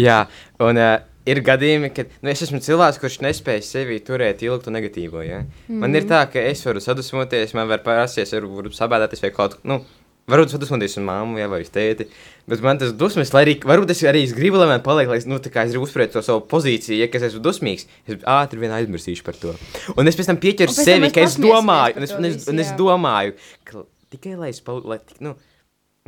[0.01, 0.23] Jā,
[0.65, 0.95] un uh,
[1.29, 5.21] ir gadījumi, kad nu, es esmu cilvēks, kurš nespēj sevi turēt ilgi to negatīvo.
[5.21, 5.43] Ja?
[5.67, 5.83] Mm.
[5.85, 9.59] Man ir tā, ka es varu sadusmoties, man var parasties, varu, varu sabēdāties vai kaut
[9.59, 9.67] ko.
[9.69, 9.83] Nu,
[10.31, 12.05] Varbūt sadusmoties uz māmu, ja, vai uz tēti.
[12.47, 15.19] Bet man tas dusmas, lai arī, varbūt es arī es gribu, lai man paliek, lai
[15.27, 17.89] nu, es gribu uzturēt to savu pozīciju, ja es esmu dusmīgs.
[18.07, 19.51] Es ātri vien aizmirsīšu par to.
[19.97, 22.71] Un es pēc tam pieķeru sevi, ka es domāju, un es, un es, un es
[22.71, 22.79] jā.
[22.79, 23.35] domāju,
[23.67, 23.83] ka
[24.15, 25.35] tikai lai es lai, tik, nu,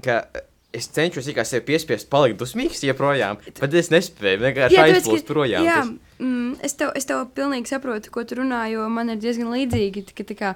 [0.05, 0.21] ka
[0.75, 5.67] es cenšos tikai sevi piespiest palikt dusmīgs joprojām, bet es nespēju vienkārši aizplūst projām.
[5.67, 9.21] Jā, Tas- mm, es, tev, es tev pilnīgi saprotu, ko tu runā, jo man ir
[9.23, 10.07] diezgan līdzīgi.
[10.15, 10.53] Ka, tā kā,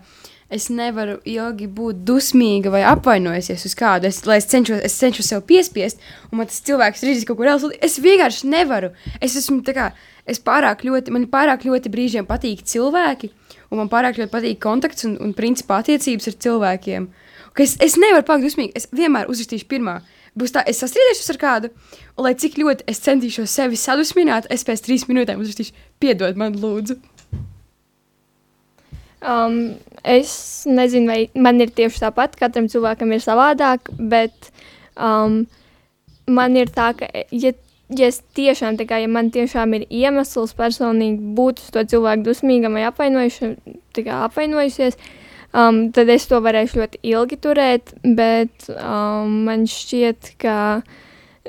[0.50, 4.10] es nevaru ilgi būt dusmīga vai apvainojusies uz kādu.
[4.10, 7.50] Es, es cenšos, es cenšos sev piespiest, un man tas cilvēks ir izdarījis kaut ko
[7.54, 7.72] else.
[7.86, 8.92] Es vienkārši nevaru.
[9.22, 9.90] Es esmu tā kā,
[10.30, 13.32] es pārāk ļoti, man pārāk ļoti brīžiem patīk cilvēki,
[13.70, 17.10] un man pārāk ļoti patīk kontakts un, un principā attiecības ar cilvēkiem.
[17.60, 18.78] Es, es nevaru palikt dusmīga.
[18.80, 20.00] Es vienmēr uzrakstīšu pirmā.
[20.40, 21.70] Būs tā, es sastrīdēšos ar kādu,
[22.16, 26.56] un lai cik ļoti es centīšos sevi sadusmināt, es pēc trīs minūtēm uzrakstīšu, piedod man,
[26.62, 26.96] lūdzu.
[29.20, 34.52] Um, es nezinu, vai man ir tieši tāpat, katram cilvēkam ir savādāk, bet
[34.96, 35.42] um,
[36.32, 37.52] man ir tā, ka, ja,
[37.92, 42.30] ja es tiešām, tā kā, ja man tiešām ir iemesls personīgi būt uz to cilvēku
[42.30, 43.52] dusmīgam vai apvainojuši,
[43.98, 44.96] tā kā apvainojusies,
[45.52, 50.58] um, tad es to varēšu ļoti ilgi turēt, bet um, man šķiet, ka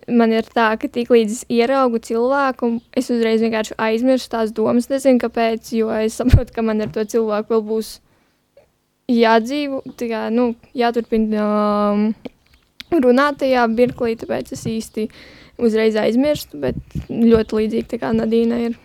[0.09, 4.89] man ir tā, ka tiklīdz ieraugu cilvēku, es uzreiz vienkārši aizmirstu tās domas.
[4.93, 7.93] Nezinu, kāpēc, jo es saprotu, ka man ar to cilvēku vēl būs
[9.11, 11.47] jādzīvo, kā, nu, jāturpina
[11.95, 12.05] um,
[12.95, 15.09] runāt tajā mirklī, tāpēc es īsti
[15.61, 16.79] uzreiz aizmirstu, bet
[17.11, 18.79] ļoti līdzīgi tā kā Nadīna ir.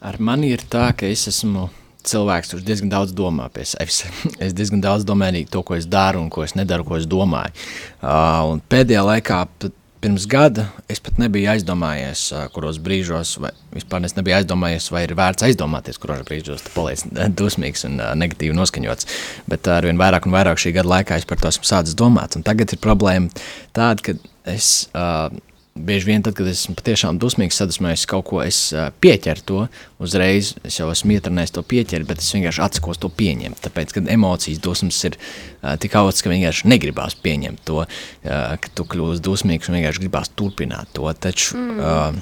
[0.00, 1.68] Ar mani ir tā, ka es esmu
[2.06, 4.04] cilvēks, kurš diezgan daudz domā pie sevis.
[4.44, 7.08] es diezgan daudz domāju arī to, ko es daru un ko es nedaru, ko es
[7.10, 7.52] domāju.
[8.00, 9.42] Uh, pēdējā laikā,
[10.00, 15.04] pirms gada, es pat nebiju aizdomājies, uh, kuros brīžos, vai vispār es nebiju aizdomājies, vai
[15.04, 17.04] ir vērts aizdomāties, kuros brīžos tu paliec
[17.40, 19.10] dusmīgs un uh, negatīvi noskaņots.
[19.50, 22.38] Bet uh, arvien vairāk un vairāk šī gada laikā es par to esmu sācis domāt.
[22.38, 23.28] Un tagad ir problēma
[23.76, 24.88] tāda, ka es.
[24.96, 25.28] Uh,
[25.70, 29.60] Bieži vien, tad, kad esmu patiešām dusmīgs, sadusmojos kaut ko, es pieķeru to
[30.02, 30.50] uzreiz.
[30.66, 33.60] Es jau esmu ietrenējis to pieķert, bet es vienkārši atsakos to pieņemt.
[33.64, 35.16] Tāpēc, kad emocijas dusmas ir
[35.80, 37.84] tik augstas, ka vienkārši negribās pieņemt to,
[38.24, 41.06] ka tu kļūsi dusmīgs un vienkārši gribās turpināt to.
[41.14, 42.20] Taču mm.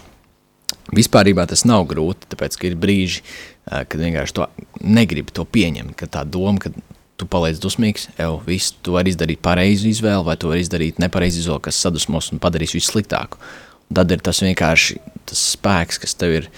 [1.01, 3.25] vispār tas nav grūti, tāpēc, ka ir brīži,
[3.65, 4.51] kad vienkārši to
[4.85, 5.97] negribi to pieņemt.
[5.97, 6.77] Ka tā doma, ka
[7.19, 11.43] tu paliec dusmīgs, jau viss, tu vari izdarīt pareizu izvēli, vai tu vari izdarīt nepareizu
[11.43, 13.41] izvēli, kas sadusmos un padarīs visu sliktāku.
[13.89, 16.49] Un tad ir tas vienkārši tas spēks, kas tev ir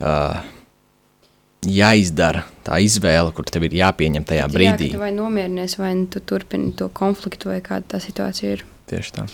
[0.00, 0.40] uh,
[1.66, 4.90] jāizdara, tā izvēle, kur tev ir jāpieņem tajā brīdī.
[4.94, 8.64] Jā, vai nomierinies, vai nu tu turpini to konfliktu, vai kāda tā situācija ir.
[8.90, 9.26] Tieši tā.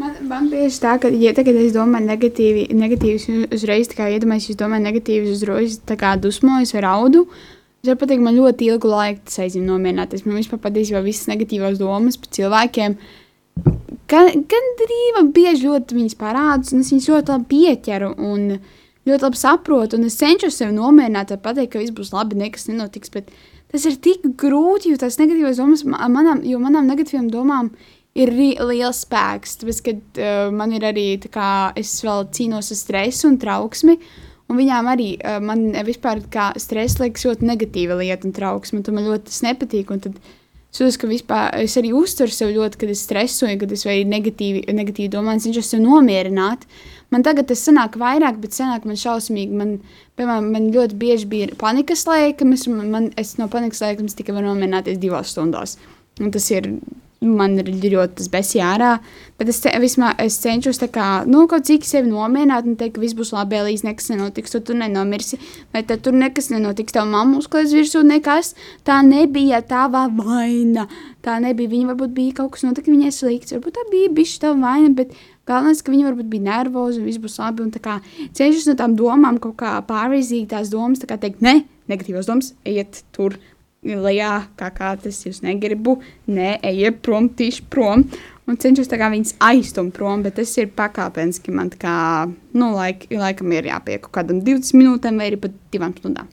[0.00, 4.50] Man, man tieši tā, ka, ja tagad es domāju negatīvi, negatīvas, uzreiz tā kā iedomājos,
[4.52, 7.26] es domāju negatīvas, uzreiz tā kā dusmojos vai raudu.
[7.86, 10.24] Es varu pateikt, man ļoti ilgu laiku tas aizņem nomierināties.
[10.26, 12.96] Man vispār patiesībā visas negatīvās domas par cilvēkiem.
[14.10, 18.48] Gan, gan drīz bieži ļoti viņas parādās, un es viņas ļoti labi pieķeru un
[19.06, 20.00] ļoti labi saprotu.
[20.00, 23.14] Un es cenšos sevi nomierināt, pateikt, ka viss būs labi, nekas nenotiks.
[23.14, 23.30] Bet
[23.70, 27.70] tas ir tik grūti, jo tās negatīvās domas, ma- manām, jo manām negatīvām domām
[28.18, 29.60] ir liels spēks.
[29.62, 34.00] Tāpēc, kad uh, man ir arī tā kā es vēl cīnos ar stresu un trauksmi.
[34.46, 38.82] Un viņām arī uh, man vispār kā stress liekas ļoti negatīva lieta un trauksme.
[38.86, 39.90] tad Man ļoti tas nepatīk.
[40.04, 40.20] tad
[40.76, 43.94] Es jūtu, ka vispār, es arī uztveru sev ļoti, kad es stresoju, kad es vai
[44.04, 46.66] negatīvi, negatīvi domāju, es cenšos sev nomierināt.
[47.14, 49.70] Man tagad tas sanāk vairāk, bet senāk man šausmīgi, man,
[50.20, 54.50] piemēram, man ļoti bieži bija panikas laikams, un man, es no panikas laikams tikai varu
[54.50, 55.78] nomierināties divās stundās.
[56.20, 56.68] Un tas ir,
[57.24, 58.96] man ir ļoti tas besī ārā,
[59.40, 62.96] bet es, ce, vismā, es cenšos tā kā, nu, kaut cik sevi nomierināt un teikt,
[62.96, 65.38] ka viss būs labi, līdz nekas nenotiks, tu nenomirsi,
[65.72, 68.52] vai tad tur nekas nenotiks, tev mamma uzklājas virsū, nekas,
[68.86, 70.86] tā nebija tava vaina,
[71.24, 74.60] tā nebija, viņa varbūt bija kaut kas notika viņai slikts, varbūt tā bija bišķi tava
[74.66, 75.16] vaina, bet
[75.48, 77.98] galvenais, ka viņa varbūt bija nervoza, un viss būs labi, un tā kā
[78.36, 82.52] cenšos no tām domām kaut kā pārvizīt tās domas, tā kā teikt, ne, negatīvas domas,
[82.66, 83.38] ejiet tur,
[83.86, 88.06] lejā, kā katrs jūs negribu, nē, ejiet prom, tieši prom.
[88.46, 91.54] Un cenšos tā kā viņas aizstumt prom, bet tas ir pakāpeniski.
[91.54, 96.30] Man kā, nu, laik, laikam ir jāpiek kaut kādam 20 minūtēm vai pat divām stundām.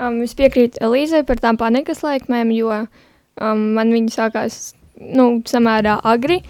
[0.00, 4.60] Um, es piekrītu Elīzei par tām panikas laikmēm, jo um, man viņi sākās
[5.00, 6.40] nu, samērā agri.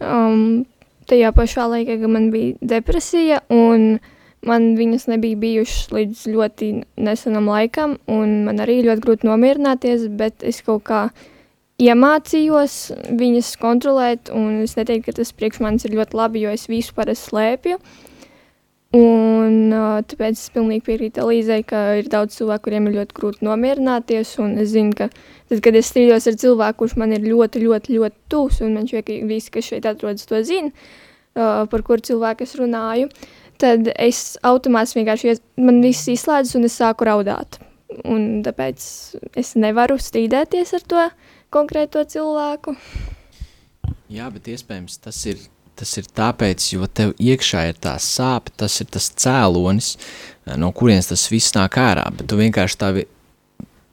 [0.00, 0.64] Um,
[1.08, 3.98] tajā pašā laikā, kad man bija depresija, un
[4.46, 6.70] man viņas nebija bijušas līdz ļoti
[7.08, 11.08] nesenam laikam, un man arī ļoti grūti nomierināties, bet es kaut kā
[11.82, 12.76] iemācījos
[13.18, 16.94] viņas kontrolēt, un es neteiktu, ka tas priekš manis ir ļoti labi, jo es visu
[16.96, 17.78] parasti slēpju.
[18.96, 23.44] Un uh, tāpēc es pilnīgi piekrītu Elīzei, ka ir daudz cilvēku, kuriem ir ļoti grūti
[23.44, 27.60] nomierināties, un es zinu, ka tad, kad es strīdos ar cilvēku, kurš man ir ļoti,
[27.66, 32.06] ļoti, ļoti tūs, un šķiet, ka visi, kas šeit atrodas, to zina, uh, par kuru
[32.08, 33.10] cilvēku es runāju,
[33.60, 37.60] tad es automātiski vienkārši, man viss izslēdzas, un es sāku raudāt.
[38.04, 38.84] Un tāpēc
[39.40, 41.04] es nevaru strīdēties ar to
[41.54, 42.74] konkrēto cilvēku.
[44.12, 45.40] Jā, bet iespējams tas ir,
[45.78, 49.94] tas ir tāpēc, jo tev iekšā ir tā sāpe, tas ir tas cēlonis,
[50.60, 52.92] no kurienes tas viss nāk ārā, bet tu vienkārši tā,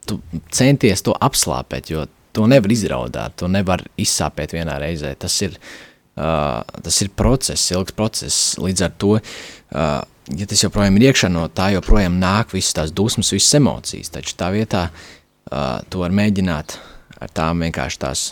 [0.08, 0.20] tu
[0.52, 2.06] centies to apslāpēt, jo
[2.36, 5.14] to nevar izraudāt, to nevar izsāpēt vienā reizē.
[5.20, 5.85] Tas ir, uh,
[6.16, 10.00] tas ir process, ilgs process, līdz ar to, uh,
[10.32, 14.36] ja tas joprojām ir iekšā no tā, joprojām nāk visas tās dusmas, visas emocijas, taču
[14.38, 16.78] tā vietā uh, to var mēģināt
[17.20, 18.26] ar tām vienkārši tās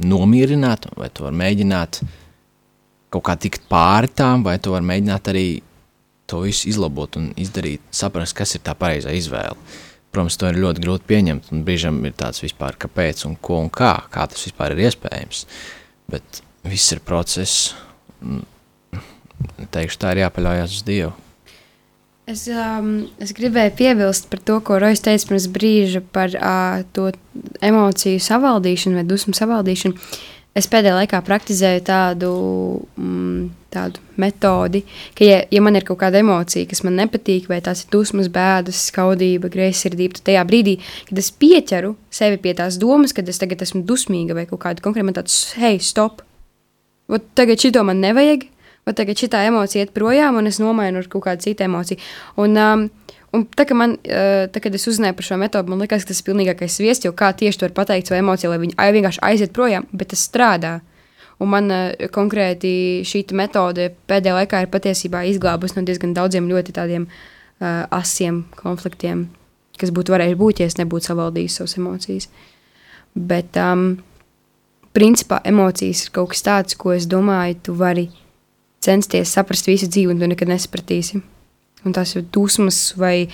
[0.00, 2.00] nomierināt, vai to var mēģināt
[3.10, 5.46] kaut kā tikt pāri tām, vai to var mēģināt arī
[6.30, 9.58] to visu izlabot un izdarīt, saprast, kas ir tā pareizā izvēle.
[10.10, 13.68] Protams, to ir ļoti grūti pieņemt, un brīžam ir tāds vispār, kāpēc un ko un
[13.70, 15.44] kā, kā tas vispār ir iespējams.
[16.10, 17.74] Bet viss ir process,
[18.20, 18.42] un
[19.72, 21.12] teikšu, tā ir jāpaļaujas uz Dievu.
[22.30, 27.08] Es, um, es gribēju piebilst par to, ko Rojas teica pirms brīža par uh, to
[27.64, 30.12] emociju savaldīšanu vai dusmu savaldīšanu.
[30.54, 32.30] Es pēdējā laikā praktizēju tādu,
[32.98, 34.82] mm, tādu metodi,
[35.14, 38.30] ka, ja, ja man ir kaut kāda emocija, kas man nepatīk, vai tās ir dusmas,
[38.34, 43.38] bēdas, skaudība, greizsirdība, tad tajā brīdī, kad es pieķeru sevi pie tās domas, kad es
[43.42, 46.26] tagad esmu dusmīga vai kaut kāda konkrēta, man tāds, hei, stop!
[47.34, 48.46] Tagad šito man nevajag,
[48.86, 51.98] vai tagad šī emocija iet projām, un es nomainu ar kaut kādu citu emociju.
[52.36, 52.84] Un, um,
[53.32, 56.20] un tā, man, uh, tā, kad es uzzināju par šo metodi, man liekas, ka tas
[56.20, 59.52] ir pilnīgākais viesis, jo kā tieši to var pateikt savu emociju, lai viņi vienkārši aiziet
[59.56, 60.78] projām, bet tas strādā.
[61.40, 66.76] Un man uh, konkrēti šī metode pēdējā laikā ir patiesībā izglābusi no diezgan daudziem ļoti
[66.76, 69.28] tādiem uh, asiem konfliktiem,
[69.80, 72.28] kas būtu varējuši būt, ja es nebūtu savaldījis savas emocijas.
[73.16, 73.96] Bet, um,
[74.96, 78.08] principā, emocijas ir kaut kas tāds, ko es domāju, tu vari
[78.84, 81.20] censties saprast visu dzīvi, un tu nekad nesapratīsi.
[81.86, 83.30] Un tās ir dusmas vai,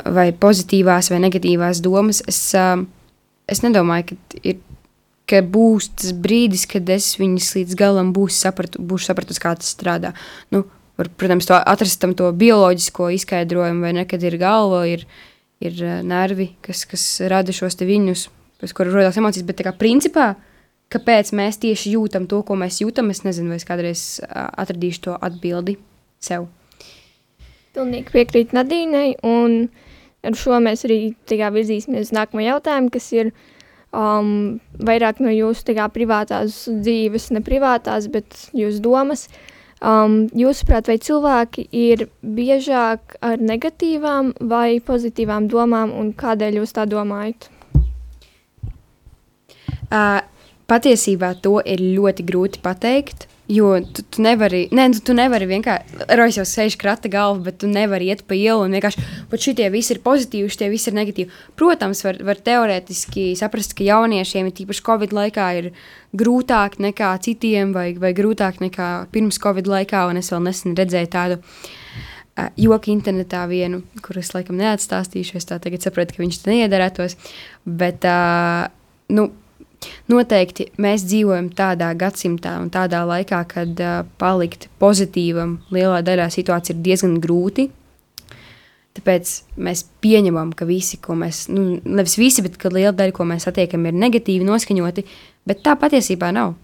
[0.00, 2.22] vai pozitīvās vai negatīvās domas.
[2.30, 2.40] Es,
[3.50, 4.62] es nedomāju, ka, ir,
[5.28, 9.74] ka būs tas brīdis, kad es viņus līdz galam būšu sapratu, būšu sapratusi, kā tas
[9.74, 10.14] strādā.
[10.54, 10.64] Nu,
[11.00, 15.04] var, protams, to atrast tam to bioloģisko izskaidrojumu, vai ne, kad ir galva, ir,
[15.64, 18.28] ir nervi, kas, kas rada šos viņus,
[18.62, 20.50] pēc kura rodas emocijas, bet tā kā principā, uh,
[20.94, 23.10] kāpēc mēs tieši jūtam to, ko mēs jūtam.
[23.14, 25.76] Es nezinu, vai es kādreiz atradīšu to atbildi
[26.22, 26.48] sev.
[27.74, 29.66] Pilnīgi piekrītu Nadīnai, un
[30.24, 33.32] ar šo mēs arī virzīsimies uz nākamo jautājumu, kas ir
[33.90, 39.28] um, vairāk no jūsu privātās dzīves, ne privātās, bet jūsu domas.
[39.84, 46.86] Um, jūsuprāt, vai cilvēki ir biežāk ar negatīvām vai pozitīvām domām, un kādēļ jūs tā
[46.88, 47.50] domājat?
[49.92, 50.22] Uh,
[50.70, 53.28] patiesībā to ir ļoti grūti pateikt.
[53.44, 57.58] Jo tu, tu nevari, ne, tu, tu nevari vienkārši, Rojas jau sēž krata galva, bet
[57.60, 60.96] tu nevari iet pa ielu un vienkārši, pat šitie visi ir pozitīvi, šitie visi ir
[60.96, 61.36] negatīvi.
[61.60, 65.70] Protams, var, var teorētiski saprast, ka jauniešiem, tīpaši Covid laikā, ir
[66.16, 71.12] grūtāk nekā citiem, vai, vai grūtāk nekā pirms Covid laikā, un es vēl nesen redzēju
[71.12, 76.54] tādu uh, joku internetā vienu, kurus laikam neatstāstīšu, es tā tagad saprotu, ka viņš te
[76.54, 77.20] neiederētos,
[77.68, 78.72] bet, uh,
[79.12, 79.34] nu,
[80.10, 86.76] Noteikti mēs dzīvojam tādā gadsimtā un tādā laikā, kad uh, palikt pozitīvam lielā daļā situācija
[86.76, 87.68] ir diezgan grūti.
[88.94, 93.48] Tāpēc mēs pieņemam, ka visi, ko mēs, nu, nevis visi, bet liela daļa, ko mēs
[93.48, 95.02] satiekam, ir negatīvi noskaņoti,
[95.50, 96.54] bet tā patiesībā nav,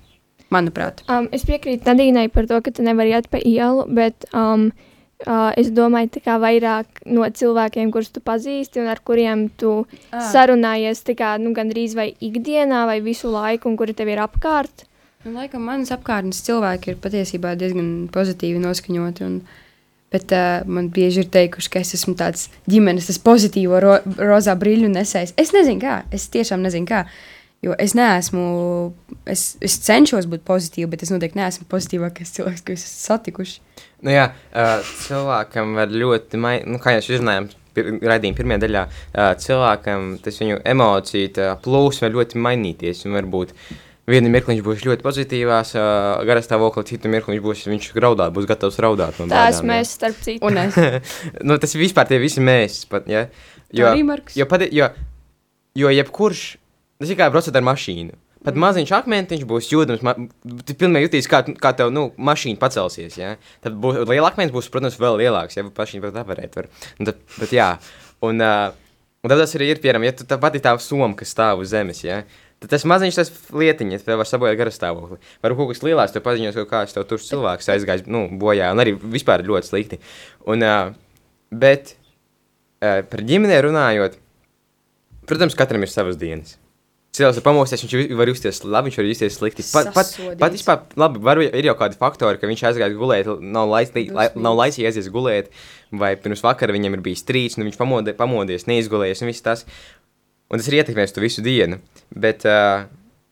[0.54, 1.02] manuprāt.
[1.10, 4.89] Um, es piekrītu Nadīnai par to, ka tu nevari iet pa ielu, bet um, uh,
[5.20, 9.82] Uh, es domāju, tā kā vairāk no cilvēkiem, kurus tu pazīsti un ar kuriem tu
[9.84, 10.22] ah.
[10.32, 14.86] sarunājies kā, nu, gandrīz vai ikdienā vai visu laiku, un kuri tev ir apkārt.
[15.26, 19.26] Nu, laikam manas apkārtnes cilvēki ir patiesībā diezgan pozitīvi noskaņoti.
[19.26, 19.66] Un,
[20.10, 24.56] bet uh, man bieži ir teikuši, ka es esmu tāds ģimenes, tas pozitīvo ro rozā
[24.56, 25.36] brīļu nesējs.
[25.36, 25.98] Es nezinu, kā.
[26.16, 27.04] Es tiešām nezinu, kā.
[27.60, 28.42] Jo es neesmu,
[29.28, 33.58] es, es cenšos būt pozitīva, bet es noteikti neesmu pozitīvākais cilvēks, ko esmu satikuši.
[34.06, 38.84] Nu jā, uh, cilvēkam var ļoti, mai, nu, kā jau izrunājām, pir, raidījuma pirmajā daļā,
[38.88, 43.04] uh, cilvēkam tas viņu emociju plūsma var ļoti mainīties.
[43.12, 43.52] Varbūt
[44.08, 48.30] vienu mirkli viņš būs ļoti pozitīvās, uh, garā stāvoklī, citu mirkli viņš būs, viņš graudā,
[48.32, 49.20] būs gatavs raudāt.
[49.28, 50.48] Tās mēs, starp citu.
[50.48, 50.80] Un es.
[51.46, 52.86] nu, tas vispār tie visi mēs.
[52.88, 53.26] Pat, ja?
[53.68, 53.92] Jo.
[54.32, 54.88] Jo, pati, jo,
[55.76, 56.46] jo jebkurš
[57.00, 58.18] Ir kā braucot ar mašīnu.
[58.44, 60.04] Pat maziņš akmentiņš būs jūtams.
[60.68, 63.16] Tu pilnīgi jutīs, kā, kā tev nu, mašīna pacelsies.
[63.20, 63.34] Ja?
[63.64, 65.58] Tad būs liela akmens, būs, protams, vēl lielāks.
[65.58, 66.70] Ja mašīna pat apvarēt var.
[67.00, 67.74] Un tad, bet jā.
[68.24, 68.70] Un, uh,
[69.20, 71.72] un tad tas arī ir, piemēram, ja tu tā pati tā soma, kas stāv uz
[71.72, 72.00] zemes.
[72.04, 72.22] Ja?
[72.60, 75.20] Tad tas maziņš, tas lietiņš, tev var sabojāt garastāvokli.
[75.44, 78.80] Varbūt kaut kas lielāks, tev paziņos, ka kāds tev tur cilvēks aizgājis nu, bojā, un
[78.84, 80.00] arī vispār ļoti slikti.
[80.48, 80.92] Un, uh,
[81.52, 84.20] bet uh, par ģimeni runājot,
[85.28, 86.58] protams, katram ir savas dienas.
[87.10, 89.64] Cilvēks var pamosties, viņš var justies labi, viņš var justies slikti.
[89.72, 93.66] Pat, pat, pat vispār, labi, var, ir jau kādi faktori, ka viņš aizgāja gulēt, nav,
[93.72, 95.50] lais, lai, nav laicīgi aizies gulēt,
[95.90, 99.66] vai pirms vakara viņam ir bijis trīc, un viņš pamodē, pamodies, neizgulējies, un viss tas.
[100.50, 101.80] Un tas ir ietekmējis to visu dienu.
[102.14, 102.86] Bet, uh,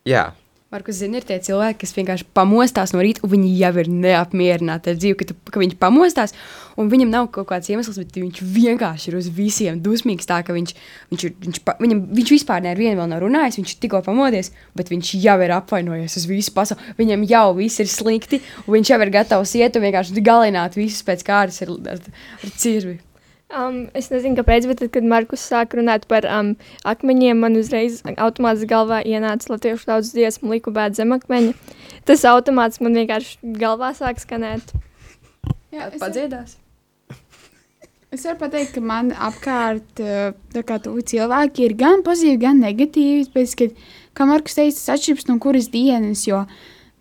[0.06, 0.26] jā,
[0.68, 4.92] Markus, zini, ir tie cilvēki, kas vienkārši pamostās no rīta, un viņi jau ir neapmierināti
[4.92, 6.34] ar dzīvi, ka, tu, ka viņi pamostās,
[6.78, 10.28] un viņam nav kaut kāds iemesls, bet viņš vienkārši ir uz visiem dusmīgs.
[10.28, 10.74] Tā, ka viņš,
[11.12, 14.92] viņš, ir, viņš, pa, viņam, viņš vispār nevienu vēl nav runājis, viņš tikko pamodies, bet
[14.92, 16.94] viņš jau ir apvainojies uz visu pasauli.
[17.00, 21.04] Viņam jau viss ir slikti, un viņš jau ir gatavs iet un vienkārši galināt visus
[21.06, 22.08] pēc kārtas ar, ar,
[22.42, 22.98] ar cirvi.
[23.48, 26.50] Um, es nezinu, kāpēc, bet tad, kad Markus sāk runāt par um,
[26.84, 31.56] akmeņiem, man uzreiz automātiski galvā ienāca latviešu tautas dziesmu liku bēt zemakmeņa.
[32.04, 34.76] Tas automāts man vienkārši galvā sāk skanēt.
[35.72, 36.58] Jā, es, Padziedās.
[36.58, 36.67] es
[38.24, 40.32] varu pateikt, ka man apkārt eh,
[41.12, 43.26] cilvēki ir gan pozitīvi, gan negatīvi.
[43.34, 43.82] Pēc, kad,
[44.16, 46.38] kā Markus teica, tas atšķiras no kuras dienas, jo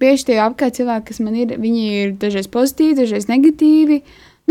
[0.04, 4.02] bieži tie apkārt cilvēki, kas man ir, viņi ir dažreiz pozitīvi, dažreiz negatīvi.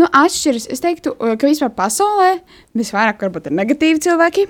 [0.01, 0.65] Nu, atšķiras.
[0.73, 2.39] Es teiktu, eh, ka vispār pasaulē
[2.73, 4.47] visvairāk varbūt ir negatīvi cilvēki.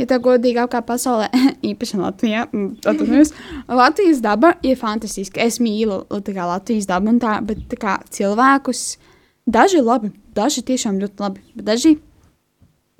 [0.00, 1.28] Ja tā godīgi apkārt pasaulē,
[1.74, 3.36] īpaši Latvijā, mm, atvainojos,
[3.68, 5.44] Latvijas daba ir fantastiska.
[5.44, 8.96] Es mīlu Latvijas dabu un tā, bet tā kā cilvēkus
[9.44, 11.96] daži labi, daži tiešām ļoti labi, bet daži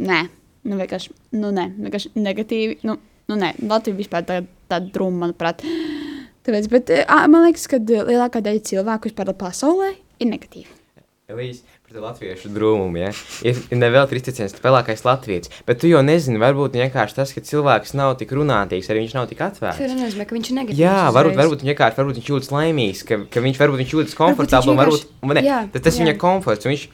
[0.03, 0.21] nē,
[0.69, 2.99] nu vienkārši, nu nē, vienkārši negatīvi, nu,
[3.31, 5.65] nu nē, Latvija vispār tā, tāda drūma, manuprāt.
[6.43, 10.79] Tāpēc, bet ā, man liekas, ka lielākā daļa cilvēku vispār pasaulē ir negatīvi.
[11.33, 13.11] Elīze, par to latviešu drūmumu, ja?
[13.47, 17.95] ir, ir nevēl tristiciens, vēlākais latvietis, bet tu jau nezini, varbūt vienkārši tas, ka cilvēks
[17.97, 19.81] nav tik runātīgs, arī viņš nav tik Tas atvērts.
[19.81, 20.83] ir nenozīmē, ka viņš ir negatīvs.
[20.83, 24.19] Jā, varbūt, varbūt, viņš vienkārši, varbūt viņš jūtas laimīgs, ka, ka viņš varbūt viņš jūtas
[24.19, 26.05] komfortabli, un vienkārši- varbūt, un ne, jā, tas, tas jā.
[26.05, 26.85] viņa komforts, viņš,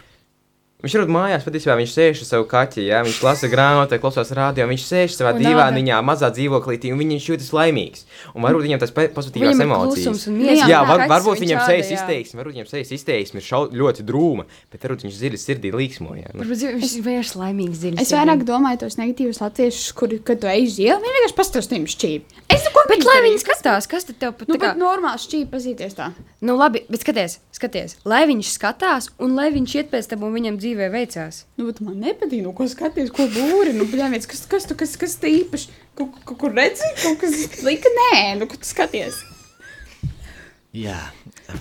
[0.85, 3.01] viņš varbūt mājās, patiesībā viņš sēž ar savu kaķi, ja?
[3.07, 7.51] viņš lasa grāmatu, klausās rādio, viņš sēž savā Un dīvāniņā, mazā dzīvoklītī, un viņš jūtas
[7.57, 8.05] laimīgs,
[8.35, 10.26] un varbūt viņam tas pozitīvās ir emocijas.
[10.29, 10.68] Jā.
[10.70, 11.99] Jā, var, varbūt viņam sejas jā.
[11.99, 16.14] izteiksme, varbūt viņam sejas izteiksme ir šau, ļoti drūma, bet varbūt viņš dziļi sirdī līksmo.
[16.18, 16.31] Jā.
[16.33, 18.03] Nu, Varbūt viņš ir vienkārši laimīgs dziļi.
[18.05, 21.66] Es vairāk domāju tos negatīvus latviešus, kur, kad tu ej uz ielu, viņi vienkārši pastāv
[21.66, 22.45] uz tiem šķīvi.
[22.55, 24.70] Es neko Bet lai viņi skatās, kas tad tev pat Nu, tā kā...
[24.72, 26.09] bet normāli šķīvi pazīties tā.
[26.45, 30.35] Nu, labi, bet skaties, skaties, lai viņš skatās, un lai viņš iet pēc tam, un
[30.37, 31.45] viņam dzīvē veicās.
[31.57, 33.73] Nu, bet man nepatīk, nu, ko skaties, ko būri.
[33.77, 37.62] Nu, bļāviens, kas, kas, tu, kas, kas te īpaši, kaut ko, kur redzi, kaut kas
[37.64, 39.23] lika, nē, nu, ko tu skaties.
[40.77, 40.99] Jā,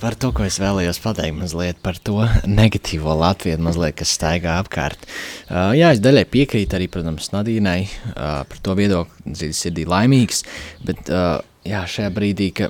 [0.02, 5.08] par to, ko es vēlējos pateikt, mazliet par to negatīvo Latviju, mazliet, kas staigā apkārt.
[5.48, 10.44] Uh, jā, es daļai piekrītu arī, protams, Nadīnai uh, par to viedokli, dziļi sirdī laimīgs,
[10.86, 12.70] bet uh, jā, šajā brīdī, ka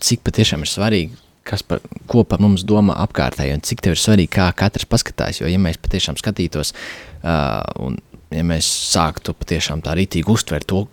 [0.00, 1.80] cik patiešām ir svarīgi, kas par,
[2.10, 5.60] ko par mums domā apkārtēji, un cik tev ir svarīgi, kā katrs paskatās, jo ja
[5.62, 6.74] mēs patiešām skatītos,
[7.22, 7.98] uh, un
[8.34, 10.84] ja mēs sāktu patiešām tā rītīgi uztvert to,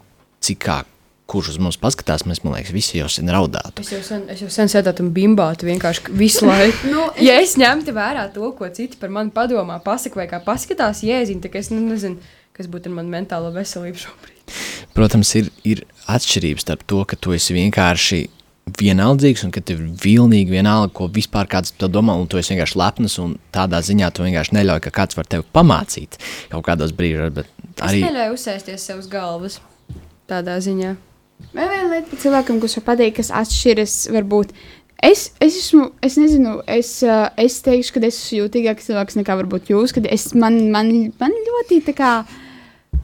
[0.43, 0.81] cik kā,
[1.29, 3.81] kurš uz mums paskatās, mēs, man liekas, visi jau sen raudātu.
[3.81, 6.85] Es jau sen, es jau sen sēdētu un bimbātu vienkārši visu laiku.
[6.93, 11.01] Nu, ja es ņemtu vērā to, ko citi par mani padomā, pasaka vai kā paskatās,
[11.07, 12.19] jēziņ, tad es nu, nezinu,
[12.53, 14.55] kas būtu ar manu mentālo veselību šobrīd.
[14.93, 18.25] Protams, ir, ir atšķirības starp to, ka tu esi vienkārši
[18.79, 22.53] vienaldzīgs un ka tev ir vilnīgi vienalga, ko vispār kāds to domā, un tu esi
[22.53, 26.19] vienkārši lepns, un tādā ziņā tu vienkārši neļauj, ka kāds var tevi pamācīt
[26.53, 27.43] kaut kādos brīžos,
[27.81, 28.03] Arī...
[28.03, 29.57] Es neļauju uzsēsties sev uz galvas
[30.29, 30.93] tādā ziņā.
[31.53, 34.53] Vēl viena lieta cilvēkam, kurš var pateikt, kas atšķiras, varbūt.
[35.03, 39.35] Es, es esmu, es nezinu, es, uh, es teikšu, ka es esmu jūtīgāks cilvēks nekā
[39.41, 42.13] varbūt jūs, kad es, man, man, man ļoti tā kā,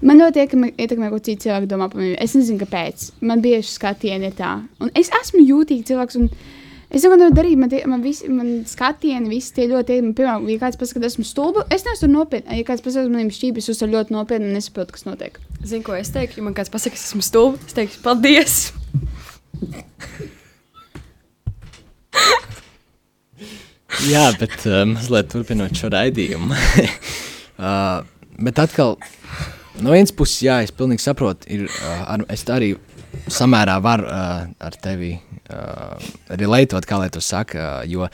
[0.05, 2.15] man ļoti ietekmē, ietekmē ko citi cilvēki domā par mani.
[2.21, 3.09] Es nezinu, kāpēc.
[3.25, 4.55] Man bieži skatieni ir tā.
[4.83, 6.29] Un es esmu jūtīgs cilvēks, un
[6.89, 10.15] es neko nevaru darīt, man, tie, man, visi, man skatieni, visi tie ļoti ietekmē.
[10.17, 12.61] Piemēram, ja kāds pasaka, ka esmu stulba, es neesmu nopietni.
[12.61, 15.39] Ja kāds pasaka, ka maniem šķībis uzsver ļoti nopietni un nesaprotu, kas notiek.
[15.63, 17.61] Zinu, ko es teiktu, ja man kāds pasakā, ka es esmu stulba.
[17.67, 18.61] Es teikšu, paldies!
[24.07, 26.55] Jā, bet uh, mazliet turpinot šo raidījumu.
[26.55, 28.05] uh,
[28.45, 28.95] bet atkal,
[29.83, 32.73] no vienas puses, jā, es pilnīgi saprotu, ir, uh, ar, es arī
[33.31, 38.07] samērā varu uh, ar tevi uh, relētot, kā lai to saka, uh, jo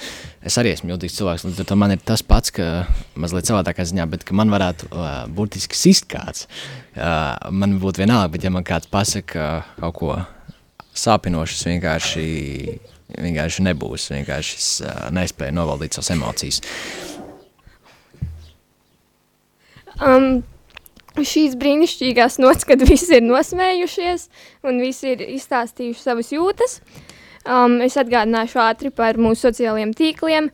[0.45, 2.85] es arī esmu jūtīgs cilvēks, līdz ar to man ir tas pats, ka
[3.19, 6.47] mazliet savādākā ziņā, bet man varētu uh, burtiski sist kāds.
[6.95, 10.17] Uh, man būtu vienalga, bet ja man kāds pasaka uh, kaut ko
[10.95, 12.27] sāpinošu, es vienkārši,
[13.19, 16.61] vienkārši nebūs, vienkārši es uh, nespēju novaldīt savas emocijas.
[19.95, 20.43] Um,
[21.23, 24.27] šīs brīnišķīgās nots, kad visi ir nosmējušies
[24.67, 26.79] un visi ir izstāstījuši savas jūtas.
[27.45, 30.49] Um, es atgādināšu ātri par mūsu sociālajiem tīkliem.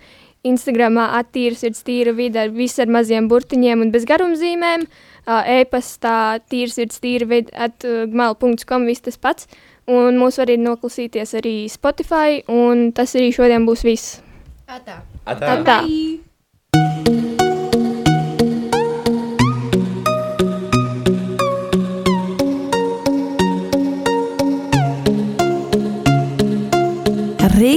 [0.47, 4.87] Instagramā attīras ir tīra vide ar visu ar maziem burtiņiem un bez garumzīmēm.
[5.21, 9.47] Uh, e-pastā tīrs ir tīra vide at uh, gmail.com viss tas pats.
[9.91, 14.19] Un mūs var arī noklausīties arī Spotify, un tas arī šodien būs viss.
[14.67, 15.01] Atā.
[15.25, 15.55] Atā.
[15.59, 15.79] Atā.